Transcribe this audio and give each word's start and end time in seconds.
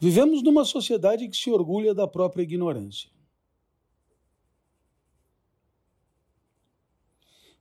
Vivemos 0.00 0.42
numa 0.42 0.64
sociedade 0.64 1.28
que 1.28 1.36
se 1.36 1.50
orgulha 1.50 1.92
da 1.92 2.06
própria 2.06 2.42
ignorância. 2.42 3.10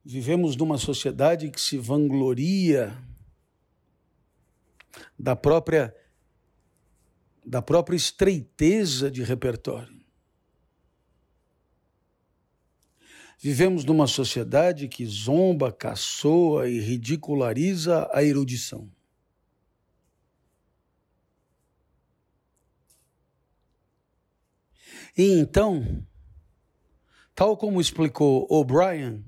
Vivemos 0.06 0.56
numa 0.56 0.78
sociedade 0.78 1.50
que 1.50 1.60
se 1.60 1.78
vangloria 1.78 2.98
da 5.18 5.36
própria 5.36 5.94
da 7.46 7.62
própria 7.62 7.96
estreiteza 7.96 9.10
de 9.10 9.24
repertório. 9.24 9.98
Vivemos 13.40 13.86
numa 13.86 14.06
sociedade 14.06 14.88
que 14.90 15.06
zomba, 15.06 15.72
caçoa 15.72 16.68
e 16.68 16.80
ridiculariza 16.80 18.10
a 18.12 18.22
erudição. 18.22 18.92
E 25.18 25.32
então, 25.32 26.06
tal 27.34 27.58
como 27.58 27.82
explicou 27.82 28.46
O'Brien, 28.52 29.26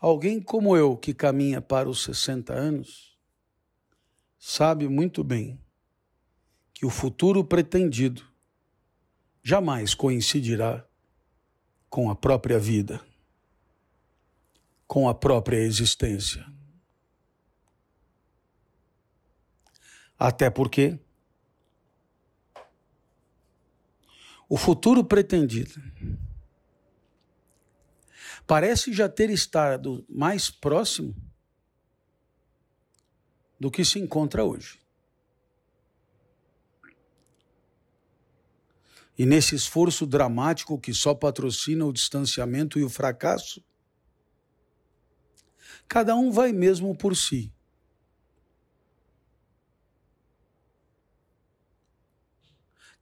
alguém 0.00 0.40
como 0.40 0.74
eu 0.74 0.96
que 0.96 1.12
caminha 1.12 1.60
para 1.60 1.90
os 1.90 2.02
60 2.04 2.54
anos, 2.54 3.18
sabe 4.38 4.88
muito 4.88 5.22
bem 5.22 5.60
que 6.72 6.86
o 6.86 6.90
futuro 6.90 7.44
pretendido 7.44 8.26
jamais 9.42 9.92
coincidirá 9.92 10.88
com 11.90 12.10
a 12.10 12.16
própria 12.16 12.58
vida, 12.58 12.98
com 14.86 15.06
a 15.06 15.14
própria 15.14 15.58
existência. 15.58 16.50
Até 20.18 20.48
porque 20.48 21.03
o 24.48 24.56
futuro 24.56 25.04
pretendido 25.04 25.82
parece 28.46 28.92
já 28.92 29.08
ter 29.08 29.30
estado 29.30 30.04
mais 30.08 30.50
próximo 30.50 31.14
do 33.58 33.70
que 33.70 33.84
se 33.84 33.98
encontra 33.98 34.44
hoje. 34.44 34.78
E 39.16 39.24
nesse 39.24 39.54
esforço 39.54 40.06
dramático 40.06 40.78
que 40.78 40.92
só 40.92 41.14
patrocina 41.14 41.86
o 41.86 41.92
distanciamento 41.92 42.78
e 42.78 42.84
o 42.84 42.90
fracasso, 42.90 43.64
cada 45.86 46.16
um 46.16 46.32
vai 46.32 46.52
mesmo 46.52 46.96
por 46.96 47.16
si. 47.16 47.53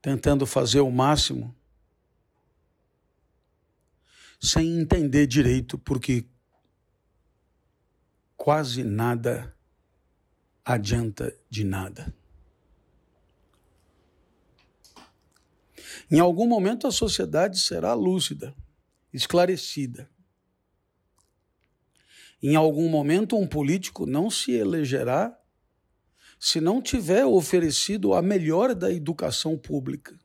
Tentando 0.03 0.45
fazer 0.45 0.81
o 0.81 0.91
máximo, 0.91 1.55
sem 4.37 4.81
entender 4.81 5.25
direito, 5.25 5.77
porque 5.77 6.25
quase 8.35 8.83
nada 8.83 9.55
adianta 10.65 11.33
de 11.49 11.63
nada. 11.63 12.13
Em 16.11 16.19
algum 16.19 16.45
momento 16.45 16.85
a 16.85 16.91
sociedade 16.91 17.57
será 17.57 17.93
lúcida, 17.93 18.53
esclarecida. 19.13 20.11
Em 22.41 22.57
algum 22.57 22.89
momento 22.89 23.37
um 23.37 23.47
político 23.47 24.05
não 24.05 24.29
se 24.29 24.51
elegerá 24.51 25.39
se 26.45 26.59
não 26.59 26.81
tiver 26.81 27.25
oferecido 27.25 28.13
a 28.13 28.21
melhor 28.21 28.75
da 28.75 28.91
educação 28.91 29.57
pública. 29.57 30.19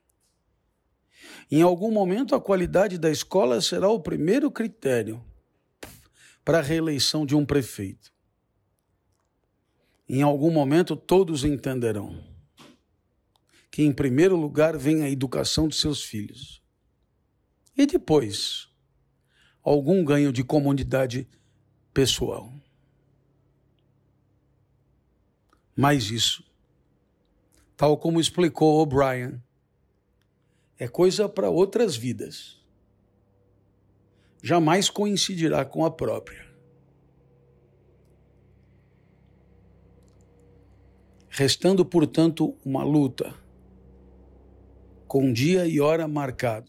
Em 1.48 1.62
algum 1.62 1.92
momento 1.92 2.34
a 2.34 2.40
qualidade 2.40 2.98
da 2.98 3.08
escola 3.08 3.60
será 3.60 3.88
o 3.88 4.00
primeiro 4.00 4.50
critério 4.50 5.24
para 6.44 6.58
a 6.58 6.60
reeleição 6.60 7.24
de 7.24 7.36
um 7.36 7.46
prefeito. 7.46 8.12
Em 10.08 10.20
algum 10.20 10.50
momento 10.50 10.96
todos 10.96 11.44
entenderão 11.44 12.20
que, 13.70 13.84
em 13.84 13.92
primeiro 13.92 14.34
lugar, 14.34 14.76
vem 14.76 15.04
a 15.04 15.08
educação 15.08 15.68
de 15.68 15.76
seus 15.76 16.02
filhos. 16.02 16.60
E 17.76 17.86
depois, 17.86 18.68
algum 19.62 20.04
ganho 20.04 20.32
de 20.32 20.42
comunidade 20.42 21.28
pessoal. 21.94 22.57
Mas 25.78 26.10
isso, 26.10 26.42
tal 27.76 27.96
como 27.96 28.20
explicou 28.20 28.80
O'Brien, 28.80 29.40
é 30.76 30.88
coisa 30.88 31.28
para 31.28 31.48
outras 31.48 31.96
vidas. 31.96 32.60
Jamais 34.42 34.90
coincidirá 34.90 35.64
com 35.64 35.84
a 35.84 35.90
própria. 35.90 36.48
restando, 41.38 41.84
portanto, 41.84 42.56
uma 42.64 42.82
luta, 42.82 43.32
com 45.06 45.32
dia 45.32 45.68
e 45.68 45.80
hora 45.80 46.08
marcado. 46.08 46.68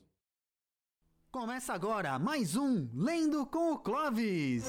Começa 1.32 1.74
agora 1.74 2.20
mais 2.20 2.56
um 2.56 2.88
Lendo 2.94 3.48
com 3.48 3.74
o 3.74 3.80
Clovis. 3.80 4.66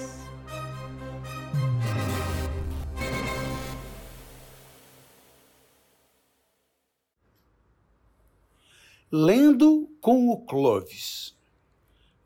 Lendo 9.12 9.88
com 10.00 10.28
o 10.28 10.44
Clovis. 10.44 11.36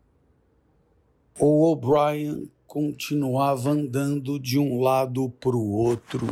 o 1.39 1.71
O'Brien 1.71 2.51
continuava 2.67 3.69
andando 3.69 4.41
de 4.41 4.59
um 4.59 4.81
lado 4.81 5.29
para 5.29 5.55
o 5.55 5.73
outro. 5.73 6.27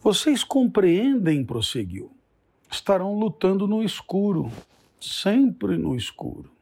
Vocês 0.00 0.44
compreendem, 0.44 1.44
prosseguiu. 1.44 2.12
Estarão 2.70 3.18
lutando 3.18 3.66
no 3.66 3.82
escuro, 3.82 4.52
sempre 5.00 5.76
no 5.76 5.96
escuro. 5.96 6.57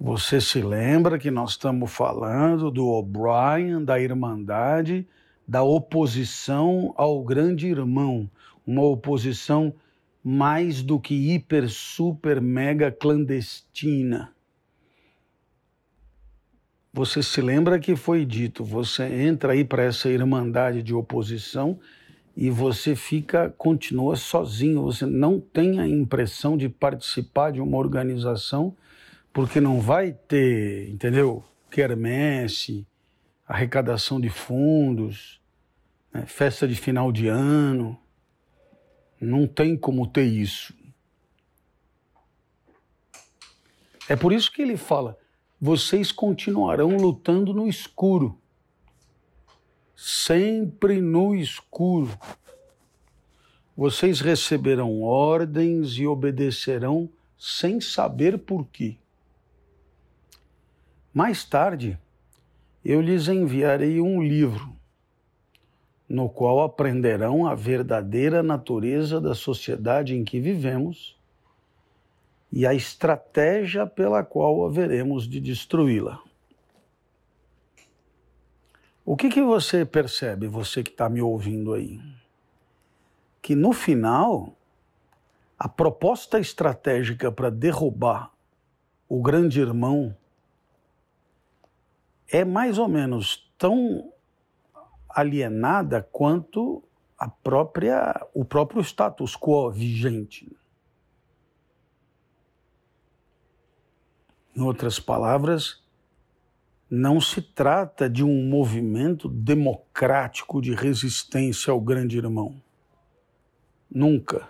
Você 0.00 0.40
se 0.40 0.62
lembra 0.62 1.18
que 1.18 1.28
nós 1.28 1.50
estamos 1.50 1.90
falando 1.90 2.70
do 2.70 2.86
O'Brien, 2.86 3.84
da 3.84 3.98
Irmandade, 3.98 5.04
da 5.46 5.64
oposição 5.64 6.94
ao 6.96 7.24
grande 7.24 7.66
irmão, 7.66 8.30
uma 8.64 8.82
oposição 8.82 9.74
mais 10.22 10.82
do 10.82 11.00
que 11.00 11.14
hiper, 11.14 11.68
super, 11.68 12.40
mega 12.40 12.92
clandestina. 12.92 14.32
Você 16.92 17.20
se 17.20 17.40
lembra 17.40 17.80
que 17.80 17.96
foi 17.96 18.24
dito, 18.24 18.62
você 18.62 19.04
entra 19.04 19.52
aí 19.52 19.64
para 19.64 19.82
essa 19.82 20.08
irmandade 20.08 20.80
de 20.80 20.94
oposição 20.94 21.76
e 22.36 22.50
você 22.50 22.94
fica, 22.94 23.52
continua 23.58 24.14
sozinho, 24.14 24.82
você 24.82 25.06
não 25.06 25.40
tem 25.40 25.80
a 25.80 25.88
impressão 25.88 26.56
de 26.56 26.68
participar 26.68 27.50
de 27.50 27.60
uma 27.60 27.76
organização, 27.76 28.76
porque 29.32 29.60
não 29.60 29.80
vai 29.80 30.12
ter, 30.12 30.88
entendeu? 30.88 31.44
Quermesse, 31.70 32.86
arrecadação 33.46 34.20
de 34.20 34.28
fundos, 34.28 35.40
né? 36.12 36.26
festa 36.26 36.66
de 36.66 36.74
final 36.74 37.12
de 37.12 37.28
ano. 37.28 37.98
Não 39.20 39.46
tem 39.46 39.76
como 39.76 40.06
ter 40.06 40.24
isso. 40.24 40.74
É 44.08 44.16
por 44.16 44.32
isso 44.32 44.50
que 44.50 44.62
ele 44.62 44.76
fala: 44.76 45.18
vocês 45.60 46.12
continuarão 46.12 46.96
lutando 46.96 47.52
no 47.52 47.68
escuro. 47.68 48.38
Sempre 49.94 51.00
no 51.00 51.34
escuro. 51.34 52.16
Vocês 53.76 54.20
receberão 54.20 55.02
ordens 55.02 55.92
e 55.98 56.06
obedecerão 56.06 57.08
sem 57.36 57.80
saber 57.80 58.38
por 58.38 58.66
quê. 58.66 58.96
Mais 61.12 61.44
tarde, 61.44 61.98
eu 62.84 63.00
lhes 63.00 63.28
enviarei 63.28 64.00
um 64.00 64.22
livro, 64.22 64.76
no 66.08 66.28
qual 66.28 66.62
aprenderão 66.62 67.46
a 67.46 67.54
verdadeira 67.54 68.42
natureza 68.42 69.20
da 69.20 69.34
sociedade 69.34 70.14
em 70.14 70.24
que 70.24 70.40
vivemos 70.40 71.18
e 72.50 72.66
a 72.66 72.74
estratégia 72.74 73.86
pela 73.86 74.22
qual 74.24 74.64
haveremos 74.64 75.28
de 75.28 75.40
destruí-la. 75.40 76.22
O 79.04 79.16
que, 79.16 79.28
que 79.28 79.42
você 79.42 79.84
percebe, 79.86 80.46
você 80.46 80.82
que 80.82 80.90
está 80.90 81.08
me 81.08 81.22
ouvindo 81.22 81.72
aí? 81.72 82.00
Que 83.40 83.54
no 83.54 83.72
final, 83.72 84.54
a 85.58 85.68
proposta 85.68 86.38
estratégica 86.38 87.32
para 87.32 87.50
derrubar 87.50 88.30
o 89.08 89.22
grande 89.22 89.60
irmão 89.60 90.14
é 92.30 92.44
mais 92.44 92.78
ou 92.78 92.88
menos 92.88 93.50
tão 93.56 94.12
alienada 95.08 96.02
quanto 96.12 96.82
a 97.18 97.28
própria 97.28 98.26
o 98.34 98.44
próprio 98.44 98.80
status 98.82 99.34
quo 99.34 99.70
vigente. 99.70 100.50
Em 104.54 104.60
outras 104.60 104.98
palavras, 104.98 105.82
não 106.90 107.20
se 107.20 107.40
trata 107.40 108.08
de 108.08 108.24
um 108.24 108.48
movimento 108.48 109.28
democrático 109.28 110.60
de 110.60 110.74
resistência 110.74 111.70
ao 111.70 111.80
grande 111.80 112.16
irmão. 112.16 112.60
Nunca. 113.90 114.48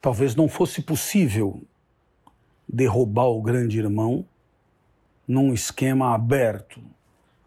Talvez 0.00 0.34
não 0.34 0.48
fosse 0.48 0.82
possível 0.82 1.62
derrubar 2.68 3.26
o 3.26 3.42
grande 3.42 3.78
irmão 3.78 4.24
num 5.30 5.54
esquema 5.54 6.12
aberto, 6.12 6.82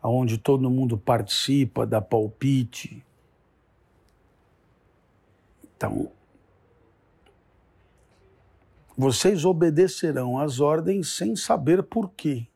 onde 0.01 0.37
todo 0.37 0.69
mundo 0.69 0.97
participa, 0.97 1.85
dá 1.85 1.99
palpite. 1.99 3.05
Então, 5.75 6.09
vocês 8.95 9.43
obedecerão 9.43 10.39
às 10.39 10.61
ordens 10.61 11.09
sem 11.09 11.35
saber 11.35 11.83
por 11.83 12.11
quê. 12.11 12.47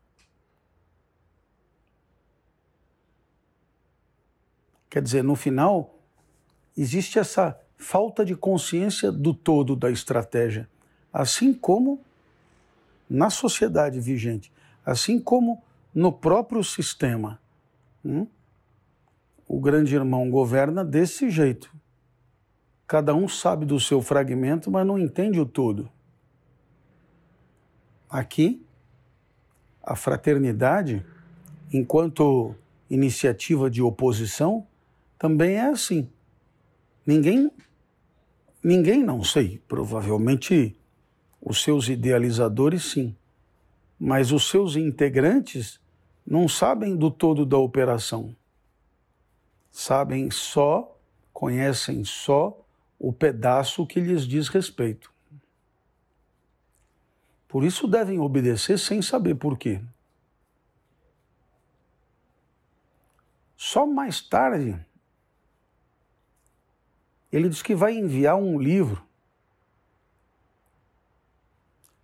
Quer 4.90 5.02
dizer, 5.02 5.26
no 5.26 5.36
final, 5.36 5.94
existe 6.78 7.20
essa 7.20 7.60
falta 7.78 8.24
de 8.24 8.34
consciência 8.34 9.12
do 9.12 9.34
todo 9.34 9.76
da 9.76 9.92
estratégia, 9.92 10.70
assim 11.12 11.54
como 11.54 12.00
na 13.10 13.30
sociedade 13.30 14.00
vigente 14.00 14.56
assim 14.88 15.20
como 15.20 15.62
no 15.94 16.14
próprio 16.14 16.64
sistema. 16.64 17.42
Hum? 18.06 18.26
O 19.46 19.60
grande 19.60 19.94
irmão 19.94 20.30
governa 20.32 20.84
desse 20.86 21.30
jeito. 21.30 21.70
Cada 22.88 23.14
um 23.14 23.28
sabe 23.28 23.66
do 23.66 23.82
seu 23.82 24.02
fragmento, 24.02 24.72
mas 24.72 24.88
não 24.88 24.98
entende 24.98 25.42
o 25.42 25.46
todo. 25.46 25.92
Aqui, 28.10 28.66
a 29.84 29.94
fraternidade, 29.94 31.06
enquanto 31.74 32.56
iniciativa 32.90 33.70
de 33.70 33.82
oposição, 33.82 34.66
também 35.20 35.56
é 35.56 35.68
assim. 35.68 36.10
Ninguém, 37.06 37.52
ninguém 38.64 39.04
não 39.04 39.22
sei, 39.22 39.62
provavelmente 39.68 40.78
os 41.42 41.62
seus 41.62 41.90
idealizadores 41.90 42.86
sim 42.86 43.14
mas 44.00 44.32
os 44.32 44.50
seus 44.50 44.76
integrantes 44.76 45.80
não 46.26 46.48
sabem 46.48 46.96
do 46.96 47.10
todo 47.10 47.46
da 47.46 47.58
operação. 47.58 48.36
Sabem 49.72 50.30
só, 50.30 51.00
conhecem 51.34 52.04
só 52.04 52.60
o 53.00 53.14
pedaço 53.14 53.86
que 53.86 54.00
lhes 54.00 54.28
diz 54.28 54.48
respeito. 54.50 55.12
Por 57.48 57.64
isso 57.64 57.88
devem 57.88 58.20
obedecer 58.20 58.78
sem 58.78 59.02
saber 59.02 59.36
por 59.36 59.58
quê. 59.58 59.82
Só 63.56 63.88
mais 63.88 64.22
tarde, 64.22 64.80
ele 67.32 67.50
diz 67.50 67.62
que 67.62 67.74
vai 67.74 67.96
enviar 67.96 68.36
um 68.36 68.60
livro 68.60 69.07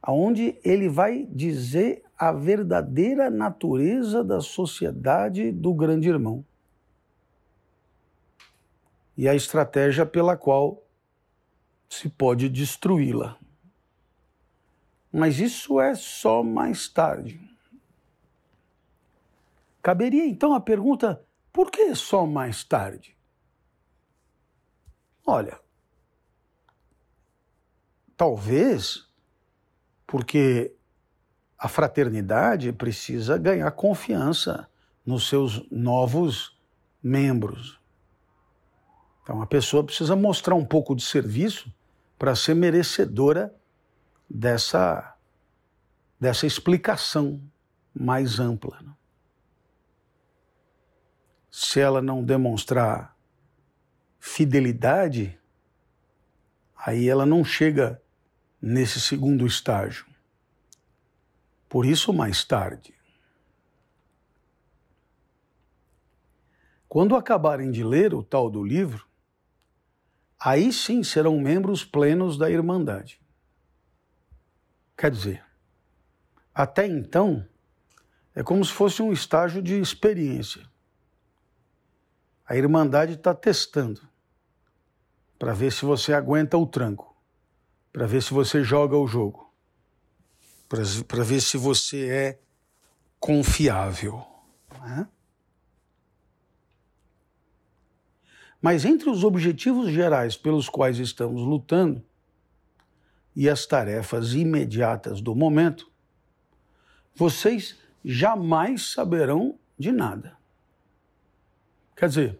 aonde 0.05 0.59
ele 0.65 0.89
vai 0.89 1.25
dizer 1.31 2.03
a 2.17 2.33
verdadeira 2.33 3.29
natureza 3.29 4.21
da 4.21 4.41
sociedade 4.41 5.49
do 5.49 5.73
grande 5.73 6.09
irmão 6.09 6.45
e 9.15 9.29
a 9.29 9.33
estratégia 9.33 10.05
pela 10.05 10.35
qual 10.35 10.83
se 11.89 12.09
pode 12.09 12.49
destruí-la. 12.49 13.39
Mas 15.09 15.39
isso 15.39 15.79
é 15.79 15.95
só 15.95 16.43
mais 16.43 16.89
tarde. 16.89 17.39
Caberia 19.81 20.25
então 20.25 20.53
a 20.53 20.59
pergunta: 20.59 21.23
por 21.53 21.71
que 21.71 21.95
só 21.95 22.25
mais 22.25 22.63
tarde? 22.63 23.15
Olha, 25.25 25.59
talvez 28.17 29.02
porque 30.13 30.71
a 31.57 31.67
fraternidade 31.67 32.71
precisa 32.71 33.35
ganhar 33.35 33.71
confiança 33.71 34.69
nos 35.03 35.27
seus 35.27 35.67
novos 35.71 36.55
membros. 37.01 37.81
Então 39.23 39.41
a 39.41 39.47
pessoa 39.47 39.83
precisa 39.83 40.15
mostrar 40.15 40.53
um 40.53 40.63
pouco 40.63 40.95
de 40.95 41.01
serviço 41.03 41.73
para 42.19 42.35
ser 42.35 42.53
merecedora 42.53 43.55
dessa, 44.29 45.17
dessa 46.19 46.45
explicação 46.45 47.41
mais 47.91 48.39
ampla. 48.39 48.79
Né? 48.83 48.93
Se 51.49 51.79
ela 51.79 52.03
não 52.03 52.23
demonstrar 52.23 53.17
fidelidade, 54.19 55.39
aí 56.77 57.09
ela 57.09 57.25
não 57.25 57.43
chega 57.43 58.02
nesse 58.65 59.01
segundo 59.01 59.45
estágio. 59.45 60.05
Por 61.67 61.85
isso, 61.85 62.13
mais 62.13 62.45
tarde. 62.45 62.93
Quando 66.87 67.17
acabarem 67.17 67.71
de 67.71 67.83
ler 67.83 68.13
o 68.13 68.23
tal 68.23 68.49
do 68.49 68.63
livro, 68.63 69.05
aí 70.39 70.71
sim 70.71 71.03
serão 71.03 71.41
membros 71.41 71.83
plenos 71.83 72.37
da 72.37 72.49
Irmandade. 72.49 73.19
Quer 74.95 75.11
dizer, 75.11 75.43
até 76.55 76.87
então, 76.87 77.45
é 78.33 78.41
como 78.41 78.63
se 78.63 78.71
fosse 78.71 79.01
um 79.01 79.11
estágio 79.11 79.61
de 79.61 79.77
experiência. 79.77 80.63
A 82.45 82.55
Irmandade 82.55 83.15
está 83.15 83.35
testando 83.35 84.07
para 85.37 85.53
ver 85.53 85.73
se 85.73 85.83
você 85.83 86.13
aguenta 86.13 86.57
o 86.57 86.65
tranco 86.65 87.12
para 87.93 88.07
ver 88.07 88.23
se 88.23 88.33
você 88.33 88.63
joga 88.63 88.97
o 88.97 89.05
jogo, 89.07 89.53
para 90.67 91.23
ver 91.23 91.39
se 91.39 91.57
você 91.57 92.09
é 92.09 92.39
confiável. 93.19 94.25
Né? 94.81 95.07
Mas 98.59 98.83
entre 98.83 99.09
os 99.09 99.23
objetivos 99.23 99.91
gerais 99.91 100.35
pelos 100.35 100.67
quais 100.67 100.97
estamos 100.97 101.43
lutando 101.43 102.03
e 103.35 103.47
as 103.47 103.65
tarefas 103.67 104.33
imediatas 104.33 105.21
do 105.21 105.35
momento, 105.35 105.91
vocês 107.13 107.77
jamais 108.03 108.91
saberão 108.91 109.59
de 109.77 109.91
nada. 109.91 110.35
Quer 111.95 112.09
dizer, 112.09 112.39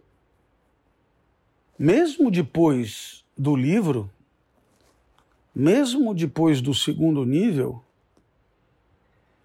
mesmo 1.77 2.31
depois 2.31 3.23
do 3.37 3.55
livro, 3.55 4.09
mesmo 5.53 6.13
depois 6.13 6.61
do 6.61 6.73
segundo 6.73 7.25
nível, 7.25 7.83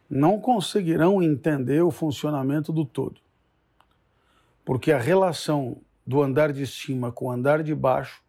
não 0.09 0.41
conseguirão 0.41 1.23
entender 1.23 1.83
o 1.83 1.91
funcionamento 1.91 2.73
do 2.73 2.85
todo. 2.85 3.21
Porque 4.65 4.91
a 4.91 4.99
relação 4.99 5.77
do 6.07 6.23
andar 6.23 6.53
de 6.53 6.67
cima 6.67 7.13
com 7.13 7.27
o 7.27 7.31
andar 7.31 7.63
de 7.63 7.75
baixo 7.75 8.23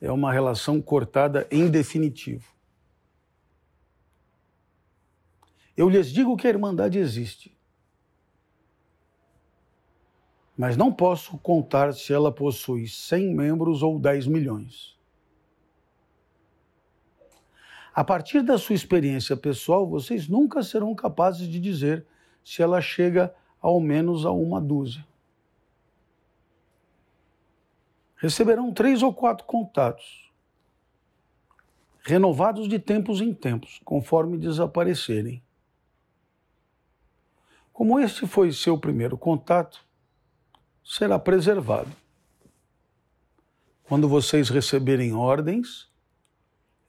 é 0.00 0.12
uma 0.12 0.32
relação 0.32 0.82
cortada 0.82 1.46
em 1.50 1.70
definitivo. 1.70 2.52
Eu 5.76 5.88
lhes 5.88 6.12
digo 6.12 6.36
que 6.36 6.46
a 6.46 6.50
Irmandade 6.50 6.98
existe, 6.98 7.56
mas 10.56 10.76
não 10.76 10.92
posso 10.92 11.36
contar 11.38 11.92
se 11.94 12.12
ela 12.12 12.30
possui 12.30 12.86
100 12.86 13.34
membros 13.34 13.82
ou 13.82 13.98
10 13.98 14.26
milhões. 14.26 14.96
A 17.94 18.02
partir 18.02 18.42
da 18.42 18.58
sua 18.58 18.74
experiência 18.74 19.36
pessoal, 19.36 19.86
vocês 19.88 20.26
nunca 20.26 20.64
serão 20.64 20.92
capazes 20.96 21.46
de 21.46 21.60
dizer 21.60 22.04
se 22.44 22.60
ela 22.60 22.80
chega 22.80 23.32
ao 23.60 23.80
menos 23.80 24.26
a 24.26 24.32
uma 24.32 24.60
dúzia. 24.60 25.06
Receberão 28.16 28.72
três 28.72 29.00
ou 29.00 29.14
quatro 29.14 29.46
contatos, 29.46 30.28
renovados 32.02 32.68
de 32.68 32.80
tempos 32.80 33.20
em 33.20 33.32
tempos, 33.32 33.80
conforme 33.84 34.38
desaparecerem. 34.38 35.40
Como 37.72 38.00
este 38.00 38.26
foi 38.26 38.50
seu 38.52 38.76
primeiro 38.76 39.16
contato, 39.16 39.84
será 40.84 41.16
preservado. 41.16 41.90
Quando 43.84 44.08
vocês 44.08 44.48
receberem 44.48 45.14
ordens, 45.14 45.88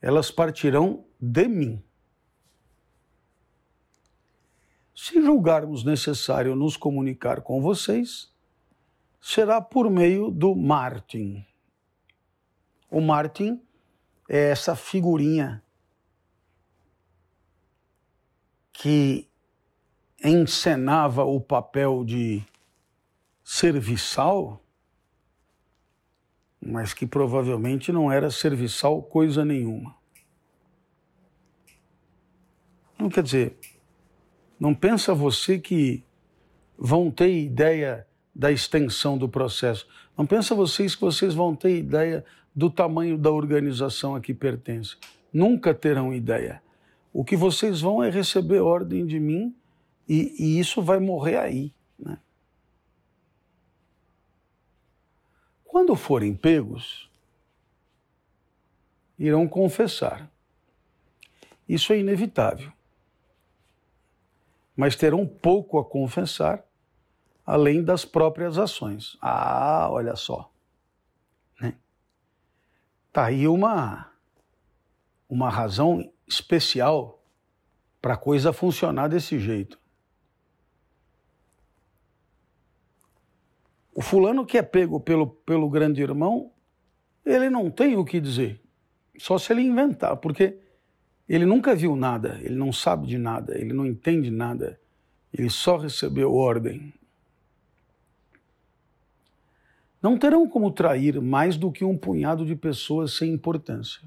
elas 0.06 0.30
partirão 0.30 1.04
de 1.20 1.48
mim. 1.48 1.82
Se 4.94 5.20
julgarmos 5.20 5.82
necessário 5.82 6.54
nos 6.54 6.76
comunicar 6.76 7.40
com 7.40 7.60
vocês, 7.60 8.32
será 9.20 9.60
por 9.60 9.90
meio 9.90 10.30
do 10.30 10.54
Martin. 10.54 11.44
O 12.88 13.00
Martin 13.00 13.60
é 14.28 14.50
essa 14.50 14.76
figurinha 14.76 15.60
que 18.72 19.28
encenava 20.22 21.24
o 21.24 21.40
papel 21.40 22.04
de 22.04 22.46
serviçal, 23.42 24.62
mas 26.60 26.94
que 26.94 27.08
provavelmente 27.08 27.90
não 27.90 28.12
era 28.12 28.30
serviçal 28.30 29.02
coisa 29.02 29.44
nenhuma. 29.44 29.95
Não 32.98 33.08
quer 33.08 33.22
dizer, 33.22 33.56
não 34.58 34.74
pensa 34.74 35.14
você 35.14 35.58
que 35.58 36.02
vão 36.78 37.10
ter 37.10 37.36
ideia 37.36 38.06
da 38.34 38.50
extensão 38.52 39.16
do 39.16 39.28
processo. 39.28 39.86
Não 40.16 40.26
pensa 40.26 40.54
vocês 40.54 40.94
que 40.94 41.00
vocês 41.00 41.34
vão 41.34 41.54
ter 41.54 41.76
ideia 41.76 42.24
do 42.54 42.70
tamanho 42.70 43.18
da 43.18 43.30
organização 43.30 44.14
a 44.14 44.20
que 44.20 44.32
pertence. 44.32 44.96
Nunca 45.32 45.74
terão 45.74 46.14
ideia. 46.14 46.62
O 47.12 47.24
que 47.24 47.36
vocês 47.36 47.80
vão 47.80 48.02
é 48.02 48.10
receber 48.10 48.60
ordem 48.60 49.06
de 49.06 49.18
mim 49.20 49.54
e, 50.08 50.34
e 50.38 50.58
isso 50.58 50.82
vai 50.82 50.98
morrer 50.98 51.36
aí. 51.36 51.72
Né? 51.98 52.18
Quando 55.64 55.94
forem 55.94 56.34
pegos, 56.34 57.10
irão 59.18 59.46
confessar. 59.46 60.30
Isso 61.68 61.92
é 61.92 61.98
inevitável. 61.98 62.72
Mas 64.76 64.94
terão 64.94 65.26
pouco 65.26 65.78
a 65.78 65.84
confessar, 65.84 66.62
além 67.44 67.82
das 67.82 68.04
próprias 68.04 68.58
ações. 68.58 69.16
Ah, 69.22 69.88
olha 69.90 70.14
só. 70.14 70.52
Né? 71.60 71.74
Tá 73.12 73.24
aí 73.24 73.48
uma, 73.48 74.12
uma 75.28 75.48
razão 75.48 76.12
especial 76.26 77.22
para 78.02 78.14
a 78.14 78.18
coisa 78.18 78.52
funcionar 78.52 79.08
desse 79.08 79.38
jeito. 79.38 79.78
O 83.94 84.02
fulano 84.02 84.44
que 84.44 84.58
é 84.58 84.62
pego 84.62 85.00
pelo, 85.00 85.26
pelo 85.26 85.70
grande 85.70 86.02
irmão, 86.02 86.52
ele 87.24 87.48
não 87.48 87.70
tem 87.70 87.96
o 87.96 88.04
que 88.04 88.20
dizer. 88.20 88.60
Só 89.18 89.38
se 89.38 89.50
ele 89.52 89.62
inventar, 89.62 90.18
porque 90.18 90.58
ele 91.28 91.44
nunca 91.44 91.74
viu 91.74 91.96
nada, 91.96 92.38
ele 92.42 92.54
não 92.54 92.72
sabe 92.72 93.06
de 93.06 93.18
nada, 93.18 93.58
ele 93.58 93.72
não 93.72 93.86
entende 93.86 94.30
nada, 94.30 94.80
ele 95.32 95.50
só 95.50 95.76
recebeu 95.76 96.32
ordem. 96.34 96.92
Não 100.00 100.16
terão 100.18 100.48
como 100.48 100.70
trair 100.70 101.20
mais 101.20 101.56
do 101.56 101.72
que 101.72 101.84
um 101.84 101.98
punhado 101.98 102.44
de 102.44 102.54
pessoas 102.54 103.14
sem 103.14 103.32
importância. 103.32 104.02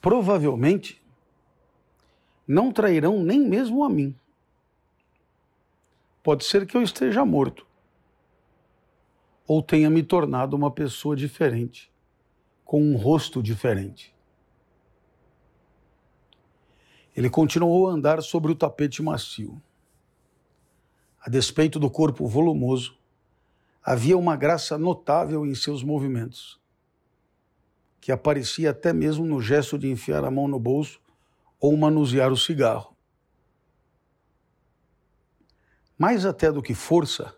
Provavelmente, 0.00 1.02
não 2.46 2.70
trairão 2.70 3.22
nem 3.22 3.40
mesmo 3.40 3.82
a 3.82 3.88
mim. 3.88 4.14
Pode 6.22 6.44
ser 6.44 6.66
que 6.66 6.76
eu 6.76 6.82
esteja 6.82 7.24
morto 7.24 7.66
ou 9.46 9.62
tenha 9.62 9.88
me 9.88 10.02
tornado 10.02 10.54
uma 10.54 10.70
pessoa 10.70 11.16
diferente, 11.16 11.90
com 12.68 12.82
um 12.82 12.96
rosto 12.96 13.42
diferente. 13.42 14.14
Ele 17.16 17.30
continuou 17.30 17.88
a 17.88 17.92
andar 17.92 18.22
sobre 18.22 18.52
o 18.52 18.54
tapete 18.54 19.02
macio. 19.02 19.58
A 21.18 21.30
despeito 21.30 21.80
do 21.80 21.90
corpo 21.90 22.28
volumoso, 22.28 22.98
havia 23.82 24.18
uma 24.18 24.36
graça 24.36 24.76
notável 24.76 25.46
em 25.46 25.54
seus 25.54 25.82
movimentos, 25.82 26.60
que 27.98 28.12
aparecia 28.12 28.72
até 28.72 28.92
mesmo 28.92 29.24
no 29.24 29.40
gesto 29.40 29.78
de 29.78 29.90
enfiar 29.90 30.22
a 30.22 30.30
mão 30.30 30.46
no 30.46 30.60
bolso 30.60 31.00
ou 31.58 31.74
manusear 31.74 32.30
o 32.30 32.36
cigarro 32.36 32.96
mais 35.98 36.24
até 36.24 36.52
do 36.52 36.62
que 36.62 36.74
força, 36.74 37.34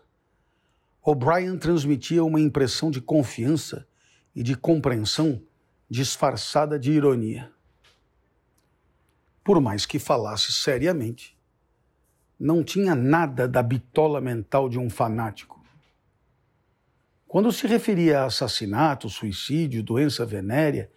O'Brien 1.03 1.57
transmitia 1.57 2.23
uma 2.23 2.39
impressão 2.39 2.91
de 2.91 3.01
confiança 3.01 3.87
e 4.35 4.43
de 4.43 4.55
compreensão 4.55 5.41
disfarçada 5.89 6.79
de 6.79 6.91
ironia. 6.91 7.51
Por 9.43 9.59
mais 9.59 9.85
que 9.85 9.99
falasse 9.99 10.51
seriamente, 10.53 11.37
não 12.39 12.63
tinha 12.63 12.95
nada 12.95 13.47
da 13.47 13.61
bitola 13.61 14.21
mental 14.21 14.69
de 14.69 14.79
um 14.79 14.89
fanático. 14.89 15.61
Quando 17.27 17.51
se 17.51 17.65
referia 17.65 18.21
a 18.21 18.25
assassinato, 18.25 19.09
suicídio, 19.09 19.83
doença 19.83 20.25
venérea, 20.25 20.91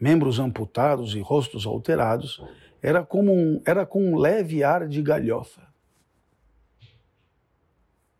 membros 0.00 0.38
amputados 0.38 1.14
e 1.14 1.20
rostos 1.20 1.66
alterados, 1.66 2.42
era, 2.82 3.04
como 3.04 3.32
um, 3.32 3.62
era 3.64 3.84
com 3.86 4.12
um 4.12 4.16
leve 4.16 4.62
ar 4.62 4.86
de 4.86 5.02
galhofa. 5.02 5.66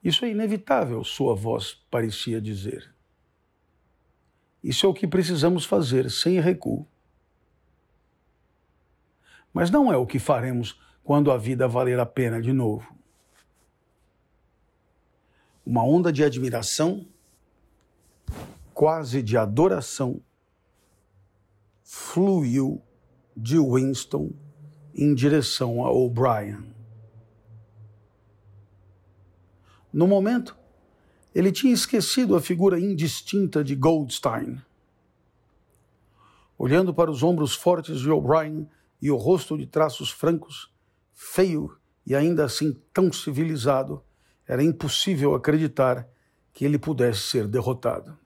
Isso 0.03 0.25
é 0.25 0.31
inevitável, 0.31 1.03
sua 1.05 1.35
voz 1.35 1.75
parecia 1.91 2.41
dizer. 2.41 2.95
Isso 4.63 4.87
é 4.87 4.89
o 4.89 4.95
que 4.95 5.07
precisamos 5.07 5.65
fazer, 5.65 6.11
sem 6.11 6.41
recuo. 6.41 6.87
Mas 9.53 9.71
não 9.71 9.93
é 9.93 9.97
o 9.97 10.07
que 10.07 10.19
faremos 10.19 10.81
quando 11.05 11.31
a 11.31 11.39
vida 11.39 11.69
valer 11.69 11.99
a 11.99 12.07
pena 12.07 12.41
de 12.41 12.53
novo. 12.53 12.95
Uma 15.65 15.85
onda 15.85 16.13
de 16.13 16.25
admiração, 16.25 17.07
quase 18.75 19.23
de 19.23 19.37
adoração, 19.37 20.21
fluiu 21.83 22.83
de 23.37 23.59
Winston 23.59 24.33
em 24.95 25.15
direção 25.15 25.85
a 25.85 25.91
O'Brien. 25.91 26.75
No 29.93 30.07
momento, 30.07 30.58
ele 31.35 31.53
tinha 31.53 31.73
esquecido 31.73 32.35
a 32.35 32.41
figura 32.41 32.81
indistinta 32.81 33.63
de 33.63 33.75
Goldstein. 33.75 34.61
Olhando 36.57 36.93
para 36.93 37.11
os 37.11 37.23
ombros 37.23 37.55
fortes 37.55 38.01
de 38.01 38.11
O'Brien 38.11 38.69
e 39.01 39.11
o 39.11 39.17
rosto 39.17 39.57
de 39.57 39.67
traços 39.67 40.11
francos, 40.11 40.73
feio 41.15 41.77
e 42.07 42.15
ainda 42.15 42.45
assim 42.45 42.77
tão 42.93 43.13
civilizado, 43.13 44.03
era 44.47 44.63
impossível 44.63 45.35
acreditar 45.35 46.09
que 46.53 46.65
ele 46.65 46.79
pudesse 46.79 47.21
ser 47.21 47.47
derrotado. 47.47 48.19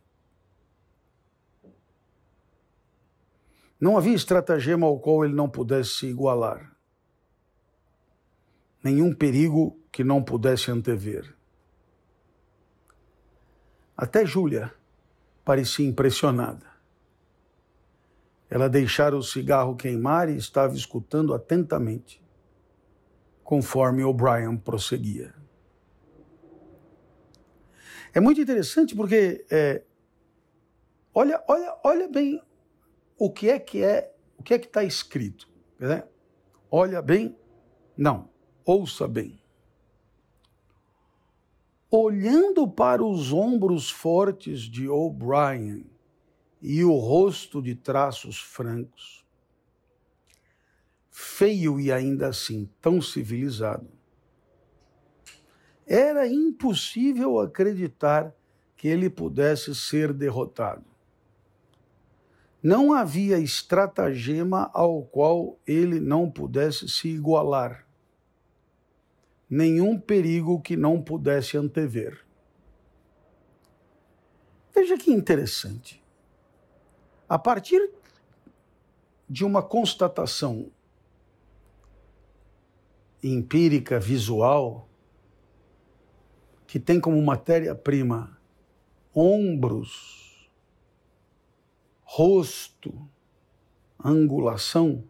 Não 3.81 3.99
havia 3.99 4.15
estratagema 4.15 4.87
ao 4.87 5.01
qual 5.01 5.25
ele 5.25 5.35
não 5.35 5.49
pudesse 5.49 5.91
se 5.91 6.07
igualar. 6.07 6.73
Nenhum 8.83 9.13
perigo 9.13 9.77
que 9.91 10.05
não 10.05 10.23
pudesse 10.23 10.71
antever. 10.71 11.35
Até 14.03 14.27
Júlia 14.27 14.75
parecia 15.45 15.87
impressionada. 15.87 16.67
Ela 18.51 18.69
deixara 18.69 19.17
o 19.17 19.23
cigarro 19.23 19.77
queimar 19.77 20.29
e 20.29 20.37
estava 20.37 20.75
escutando 20.75 21.33
atentamente, 21.33 22.21
conforme 23.45 24.03
O'Brien 24.03 24.57
prosseguia. 24.57 25.33
É 28.13 28.19
muito 28.19 28.41
interessante 28.41 28.93
porque 28.97 29.47
é, 29.49 29.85
olha, 31.15 31.41
olha, 31.47 31.79
olha 31.85 32.09
bem 32.09 32.43
o 33.17 33.31
que 33.31 33.51
é 33.51 33.61
que 33.61 33.85
é, 33.85 34.13
o 34.37 34.43
que 34.43 34.53
é 34.53 34.59
que 34.59 34.67
está 34.67 34.83
escrito. 34.83 35.49
Né? 35.79 36.03
Olha 36.69 37.01
bem, 37.01 37.39
não, 37.97 38.29
ouça 38.65 39.07
bem 39.07 39.42
olhando 41.95 42.67
para 42.67 43.05
os 43.05 43.35
ombros 43.35 43.91
fortes 43.91 44.61
de 44.61 44.89
O'Brien 44.89 45.85
e 46.63 46.83
o 46.83 46.97
rosto 46.97 47.61
de 47.61 47.75
traços 47.75 48.41
francos, 48.41 49.23
feio 51.11 51.79
e 51.79 51.93
ainda 51.93 52.29
assim 52.29 52.67
tão 52.81 53.03
civilizado, 53.03 53.91
era 55.87 56.27
impossível 56.27 57.39
acreditar 57.39 58.35
que 58.75 58.89
ele 58.89 59.11
pudesse 59.11 59.75
ser 59.75 60.15
derrotado. 60.15 60.87
Não 62.63 62.95
havia 62.95 63.39
estratagema 63.39 64.71
ao 64.73 65.03
qual 65.03 65.59
ele 65.67 66.01
não 66.01 66.31
pudesse 66.31 66.89
se 66.89 67.09
igualar, 67.09 67.87
nenhum 69.53 70.01
perigo 70.01 70.63
que 70.63 70.79
não 70.79 71.03
pudesse 71.03 71.59
antever. 71.59 72.25
Veja 74.75 74.97
que 74.97 75.13
interessante. 75.13 76.03
A 77.29 77.39
partir 77.39 77.93
de 79.29 79.45
uma 79.45 79.63
constatação 79.63 80.71
empírica, 83.23 84.01
visual, 84.01 84.89
que 86.67 86.81
tem 86.81 86.99
como 86.99 87.21
matéria-prima 87.23 88.41
ombros, 89.15 90.51
rosto, 92.05 93.07
angulação, 94.03 95.05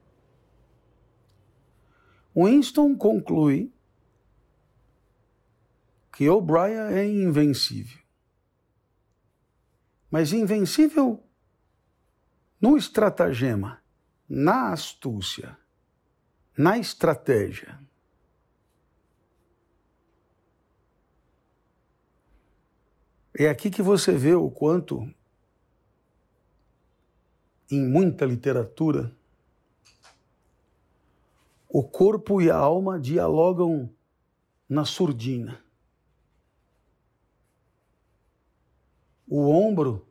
Winston 2.35 2.97
conclui 2.97 3.72
que 6.13 6.29
O'Brien 6.29 6.93
é 6.93 7.07
invencível. 7.07 7.99
Mas 10.11 10.33
invencível 10.33 11.25
no 12.61 12.77
estratagema, 12.77 13.83
na 14.29 14.73
astúcia, 14.73 15.59
na 16.57 16.79
estratégia. 16.79 17.81
É 23.35 23.49
aqui 23.49 23.71
que 23.71 23.81
você 23.83 24.13
vê 24.13 24.35
o 24.35 24.51
quanto, 24.51 25.11
em 27.71 27.83
muita 27.83 28.27
literatura, 28.27 29.17
o 31.67 31.83
corpo 31.83 32.43
e 32.43 32.51
a 32.51 32.57
alma 32.57 33.01
dialogam 33.01 33.91
na 34.69 34.85
surdina. 34.85 35.65
O 39.35 39.49
ombro, 39.49 40.07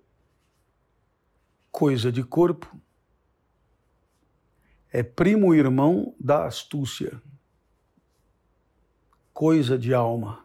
coisa 1.72 2.12
de 2.12 2.24
corpo, 2.24 2.76
é 4.92 5.04
primo 5.04 5.54
irmão 5.54 6.16
da 6.20 6.48
astúcia, 6.48 7.22
coisa 9.32 9.78
de 9.78 9.94
alma. 9.94 10.44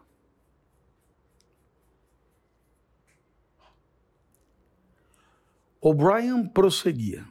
O'Brien 5.81 6.47
prosseguia. 6.47 7.27